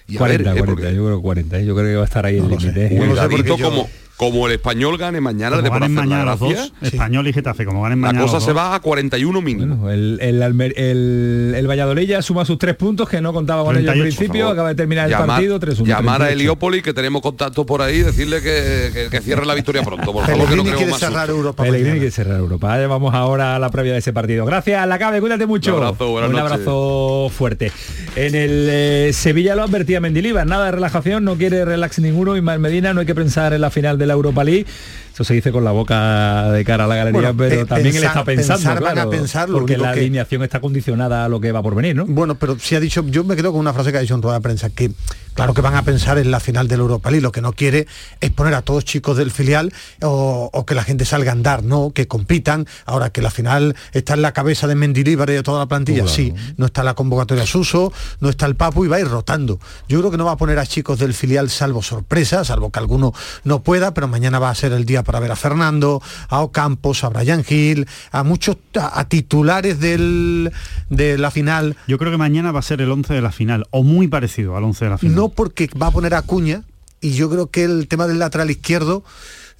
[0.09, 2.27] Y a 40, ver, eh, 40, yo creo 40, yo creo que va a estar
[2.27, 2.67] ahí el límite.
[2.73, 3.07] porque- ¿eh?
[3.09, 3.89] cuidadito como,
[4.31, 6.57] como el español gane mañana, Como ganen la mañana los gracia.
[6.59, 8.57] dos, Español y Getafe, como ganen La mañana cosa los se dos.
[8.59, 9.77] va a 41 mínimo.
[9.77, 13.65] Bueno, el, el, Almer- el- el Valladolid ya suma sus tres puntos que no contaba
[13.65, 15.85] con ellos al 38, por principio, acaba de terminar el partido 3-1.
[15.87, 16.33] Llamar a 38.
[16.33, 20.25] Heliópolis, que tenemos contacto por ahí, decirle que, que- que cierre la victoria pronto, por
[20.27, 21.53] favor, que no queremos más susto.
[21.55, 22.87] Pellegrini quiere cerrar Europa.
[22.87, 24.45] Vamos ahora a la previa de ese partido.
[24.45, 25.77] Gracias, la cabe, cuídate mucho.
[25.77, 27.73] Un abrazo, Un abrazo fuerte.
[28.17, 32.37] En el eh, Sevilla lo advertía Mendilibar, nada de relajación, no quiere relax ninguno.
[32.37, 34.67] y Medina, no hay que pensar en la final de la Europa League.
[35.13, 37.89] Eso se dice con la boca de cara a la galería, Bueno, pero pe- también
[37.97, 41.29] él pensar- está pensando, pensar van a claro, porque la que- alineación está condicionada a
[41.29, 42.07] lo que va por venir, ¿no?
[42.07, 44.23] Bueno, pero sí ha dicho, yo me quedo con una frase que ha dicho en
[44.23, 44.91] toda la prensa, que
[45.35, 47.87] claro que van a pensar en la final del Europa League, lo que no quiere
[48.21, 51.63] es poner a todos chicos del filial o, o que la gente salga a andar,
[51.63, 55.43] no, que compitan, ahora que la final está en la cabeza de Mendilibar y de
[55.43, 58.97] toda la plantilla, sí, no está la convocatoria Suso, no está el Papu y va
[58.97, 59.61] a ir rotando.
[59.89, 62.79] Yo creo que no va a poner a chicos del filial salvo sorpresa, salvo que
[62.79, 63.13] alguno
[63.45, 67.05] no pueda, pero mañana va a ser el día para ver a Fernando, a Ocampos,
[67.05, 70.53] a Brian Hill, a muchos, a, a titulares del,
[70.91, 71.77] de la final.
[71.87, 74.57] Yo creo que mañana va a ser el 11 de la final, o muy parecido
[74.57, 75.17] al 11 de la final.
[75.17, 76.63] No porque va a poner a Cuña
[77.01, 79.05] y yo creo que el tema del lateral izquierdo,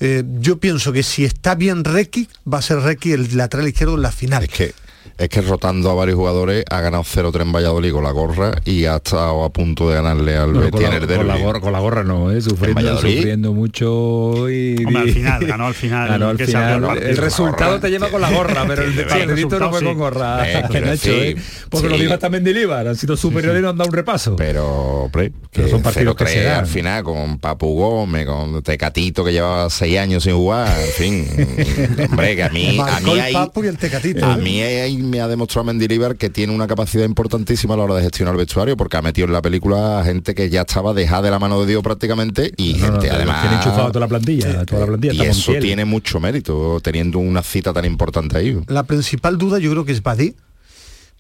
[0.01, 3.97] eh, yo pienso que si está bien Requi, va a ser Requi el lateral izquierdo
[3.97, 4.45] en la final.
[4.45, 4.75] Es que
[5.19, 8.85] es que rotando a varios jugadores ha ganado 0-3 en Valladolid con la gorra y
[8.87, 11.73] ha estado a punto de ganarle al Betis con, la, el con la gorra, con
[11.73, 12.41] la gorra no, ¿eh?
[12.41, 16.29] sufriendo, mucho y Hombre, al final, ganó al final, Ganó
[16.91, 19.85] al el resultado te lleva con la gorra, pero el partidito no fue sí.
[19.85, 20.49] con gorra.
[20.49, 21.37] Eh, Nacho, ¿eh?
[21.69, 22.03] Porque lo sí.
[22.03, 24.37] dijo también Mendilibar, han sido superiores y no han dado un repaso.
[24.37, 26.61] Pero, hombre, Pero que son partidos que 0-3 se dan.
[26.61, 31.27] al final con Papu Gómez, con Tecatito que llevaba seis años sin jugar, en fin.
[32.11, 34.27] hombre, que a mí, a mí el ahí, Papu y el Tecatito.
[34.27, 34.39] a ¿eh?
[34.39, 34.63] mí
[35.11, 38.39] me ha demostrado Mendilibar que tiene una capacidad importantísima a la hora de gestionar el
[38.39, 41.39] vestuario porque ha metido en la película a gente que ya estaba dejada de la
[41.39, 44.81] mano de Dios prácticamente y No, gente no, además tiene enchufado toda la plantilla, toda
[44.81, 45.13] la plantilla.
[45.15, 48.59] y eso tiene mucho mérito teniendo una cita tan importante ahí.
[48.69, 50.35] La principal duda yo creo que es Badé,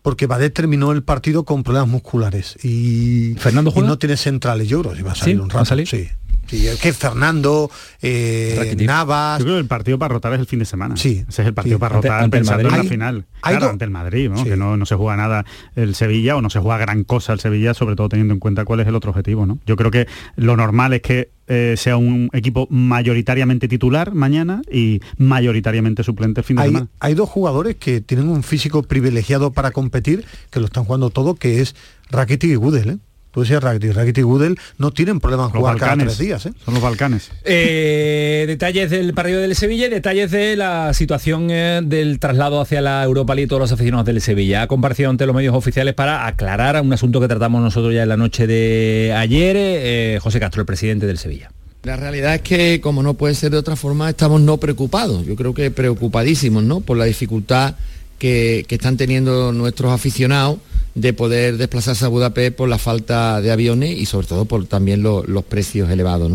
[0.02, 4.80] porque Badé terminó el partido con problemas musculares y, ¿Fernando y no tiene centrales, yo
[4.82, 5.40] creo que va a salir ¿Sí?
[5.42, 5.64] un ¿Va a rato.
[5.66, 5.86] salir?
[5.88, 6.08] Sí.
[6.52, 7.70] Sí, es que Fernando,
[8.02, 8.76] eh.
[8.80, 10.96] Navas, Yo creo que el partido para rotar es el fin de semana.
[10.98, 11.24] Sí.
[11.26, 11.80] Ese es el partido Sí.
[11.80, 13.24] para Ante- rotar ante el pensando en la final.
[13.40, 14.36] hay Claro, do- ante el Madrid, ¿no?
[14.36, 14.44] Sí.
[14.50, 15.46] que no, no se juega nada
[15.76, 18.64] el Sevilla o no se juega gran cosa el Sevilla, sobre todo teniendo en cuenta
[18.66, 19.60] cuál es el otro objetivo, ¿no?
[19.66, 25.00] Yo creo que lo normal es que eh, sea un equipo mayoritariamente titular mañana y
[25.16, 26.88] mayoritariamente suplente el fin de hay, semana.
[27.00, 31.34] hay dos jugadores que tienen un físico privilegiado para competir, que lo están jugando todo,
[31.34, 31.74] que es
[32.10, 32.98] Rakitic y Gudel, ¿eh?
[33.32, 36.16] Tú decías Rakitic, Rakitic y Gudel no tienen problema en Los jugar cada Balcanes.
[36.16, 36.52] tres días, ¿eh?
[36.64, 37.30] Son los Balcanes.
[37.44, 42.82] Eh, detalles del partido del Sevilla y detalles de la situación eh, del traslado hacia
[42.82, 44.62] la Europa League todos los aficionados del Sevilla.
[44.62, 48.08] Ha comparecido ante los medios oficiales para aclarar un asunto que tratamos nosotros ya en
[48.10, 49.56] la noche de ayer.
[49.58, 51.50] eh, José Castro, el presidente del Sevilla.
[51.84, 55.24] La realidad es que, como no puede ser de otra forma, estamos no preocupados.
[55.26, 56.80] Yo creo que preocupadísimos, ¿no?
[56.80, 57.74] Por la dificultad
[58.18, 60.58] que, que están teniendo nuestros aficionados
[60.94, 65.02] de poder desplazarse a Budapest por la falta de aviones y sobre todo por también
[65.02, 66.32] lo- los precios elevados.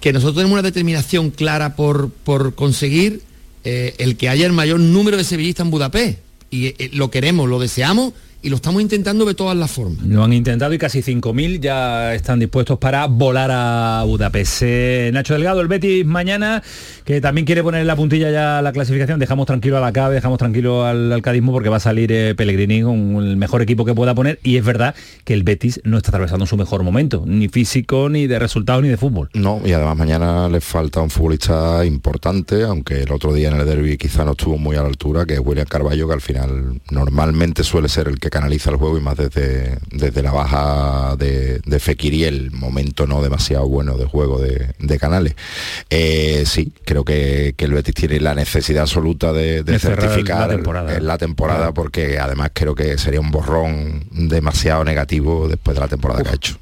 [0.00, 3.22] Que nosotros tenemos una determinación clara por, por conseguir
[3.64, 6.18] eh, el que haya el mayor número de sevillistas en Budapest.
[6.50, 8.12] Y eh, lo queremos, lo deseamos
[8.46, 10.04] y lo estamos intentando de todas las formas.
[10.04, 14.62] Lo han intentado y casi 5.000 ya están dispuestos para volar a Budapest.
[14.62, 16.62] Eh, Nacho Delgado, el Betis mañana,
[17.04, 19.18] que también quiere poner en la puntilla ya la clasificación.
[19.18, 22.36] Dejamos tranquilo a la CABE, dejamos tranquilo al, al cadismo porque va a salir eh,
[22.36, 24.38] Pellegrini con el mejor equipo que pueda poner.
[24.44, 24.94] Y es verdad
[25.24, 28.88] que el Betis no está atravesando su mejor momento, ni físico, ni de resultados, ni
[28.88, 29.28] de fútbol.
[29.34, 33.66] No, y además mañana les falta un futbolista importante, aunque el otro día en el
[33.66, 36.80] derby quizá no estuvo muy a la altura, que es William Carballo, que al final
[36.92, 41.60] normalmente suele ser el que canaliza el juego y más desde, desde la baja de,
[41.64, 45.34] de el momento no demasiado bueno de juego de, de Canales.
[45.88, 50.48] Eh, sí, creo que, que el Betis tiene la necesidad absoluta de, de certificar la
[50.48, 50.96] temporada.
[50.96, 55.88] en la temporada porque además creo que sería un borrón demasiado negativo después de la
[55.88, 56.58] temporada que ha hecho.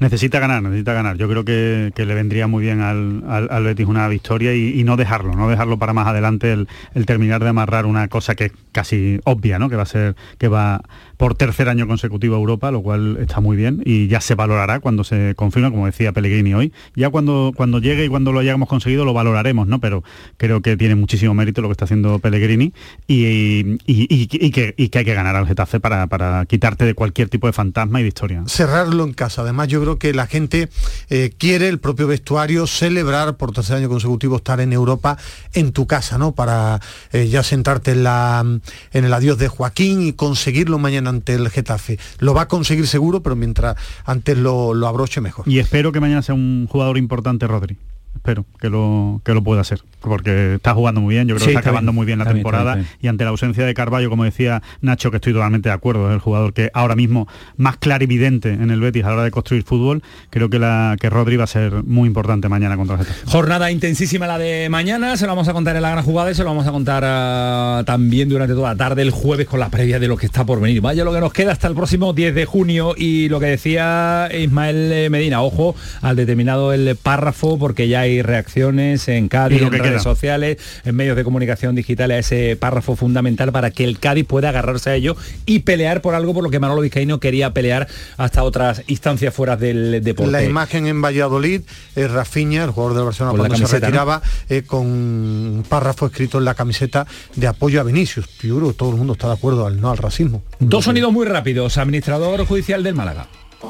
[0.00, 1.16] necesita ganar, necesita ganar.
[1.16, 5.36] Yo creo que, le vendría muy bien al, al, Betis una victoria y, no dejarlo,
[5.36, 9.20] no dejarlo para más adelante el, el, terminar de amarrar una cosa que es casi
[9.24, 9.70] obvia, ¿no?
[9.70, 10.82] Que va a ser, que va
[11.22, 14.80] por tercer año consecutivo a Europa, lo cual está muy bien y ya se valorará
[14.80, 16.72] cuando se confirme, como decía Pellegrini hoy.
[16.96, 19.78] Ya cuando, cuando llegue y cuando lo hayamos conseguido lo valoraremos, ¿no?
[19.78, 20.02] Pero
[20.36, 22.72] creo que tiene muchísimo mérito lo que está haciendo Pellegrini
[23.06, 28.00] y, que, hay que ganar al Getafe para, para, quitarte de cualquier tipo de fantasma
[28.00, 28.42] y de historia.
[28.48, 29.42] Cerrarlo en casa.
[29.42, 30.70] Además, yo creo que la gente
[31.08, 35.16] eh, quiere el propio vestuario celebrar por tercer año consecutivo estar en Europa
[35.52, 36.32] en tu casa, ¿no?
[36.32, 36.80] Para
[37.12, 38.44] eh, ya sentarte en, la,
[38.92, 41.98] en el adiós de Joaquín y conseguirlo mañana ante el Getafe.
[42.18, 45.48] Lo va a conseguir seguro, pero mientras antes lo, lo abroche mejor.
[45.48, 47.76] Y espero que mañana sea un jugador importante, Rodri
[48.14, 51.52] espero que lo, que lo pueda hacer, porque está jugando muy bien, yo creo que
[51.52, 55.10] está, acabando muy bien la temporada y ante la ausencia de Carballo, como decía Nacho,
[55.10, 58.80] que estoy totalmente de acuerdo, es el jugador que ahora mismo más clarividente en el
[58.80, 61.82] Betis a la hora de construir fútbol, creo que, la, que Rodri va a ser
[61.84, 63.26] muy importante mañana contra el Getafe.
[63.26, 66.34] Jornada intensísima la de mañana, se lo vamos a contar en la gran jugada y
[66.34, 69.68] se lo vamos a contar ah, también durante toda la tarde el jueves con la
[69.68, 70.80] previa de lo que está por venir.
[70.80, 74.28] Vaya lo que nos queda hasta el próximo 10 de junio y lo que decía
[74.32, 79.72] Ismael eh, Medina, ojo al determinado el párrafo porque ya hay reacciones en Cádiz, en
[79.72, 84.26] redes sociales, en medios de comunicación digital a ese párrafo fundamental para que el Cádiz
[84.26, 87.88] pueda agarrarse a ello y pelear por algo por lo que Manolo Vizcaíno quería pelear
[88.16, 90.32] hasta otras instancias fuera del deporte.
[90.32, 91.62] La imagen en Valladolid
[91.94, 96.44] es Rafinha, el jugador del Barcelona cuando se retiraba, eh, con un párrafo escrito en
[96.44, 98.26] la camiseta de apoyo a Vinicius.
[98.26, 100.42] Que todo el mundo está de acuerdo al no al racismo.
[100.58, 101.78] Dos sonidos muy rápidos.
[101.78, 103.28] Administrador judicial del Málaga.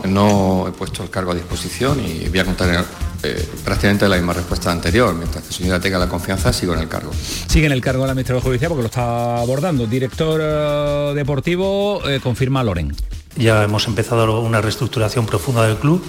[0.09, 2.85] No he puesto el cargo a disposición y voy a contar
[3.23, 5.15] eh, prácticamente la misma respuesta anterior.
[5.15, 7.13] Mientras que la señora tenga la confianza, sigo en el cargo.
[7.49, 9.87] Sigue en el cargo de la Administrador Judicial porque lo está abordando.
[9.87, 12.95] Director eh, deportivo, eh, confirma Loren.
[13.37, 16.05] Ya hemos empezado una reestructuración profunda del club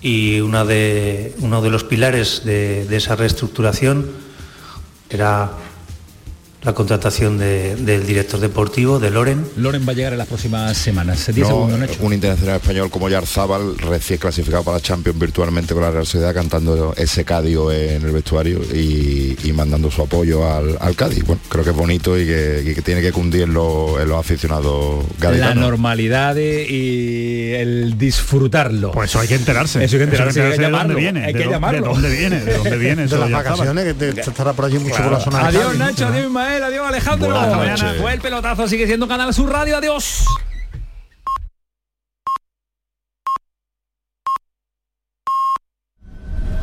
[0.00, 4.10] y una de, uno de los pilares de, de esa reestructuración
[5.10, 5.52] era
[6.64, 9.44] la contratación del director deportivo, de Loren.
[9.56, 11.28] Loren va a llegar en las próximas semanas.
[12.00, 16.34] un internacional español como Yarzábal, recién clasificado para la Champions virtualmente con la Real Sociedad,
[16.34, 21.24] cantando ese Cádiz en el vestuario y, mandando su apoyo al, Cádiz.
[21.24, 25.56] Bueno, creo que es bonito y que, tiene que cundir en, los aficionados gaditanos.
[25.56, 28.92] La normalidad y el disfrutarlo.
[28.92, 29.84] Pues eso hay que enterarse.
[29.84, 31.24] Eso hay que enterarse, hay que de dónde viene.
[31.24, 32.40] Hay que de, dónde viene?
[32.40, 33.06] ¿De dónde viene?
[33.06, 36.30] de las vacaciones, que estará por allí mucho por la zona Adiós Nacho, adiós
[36.62, 37.34] Adiós Alejandro.
[38.00, 40.24] Fue el pelotazo, sigue siendo Canal Sur Radio, adiós.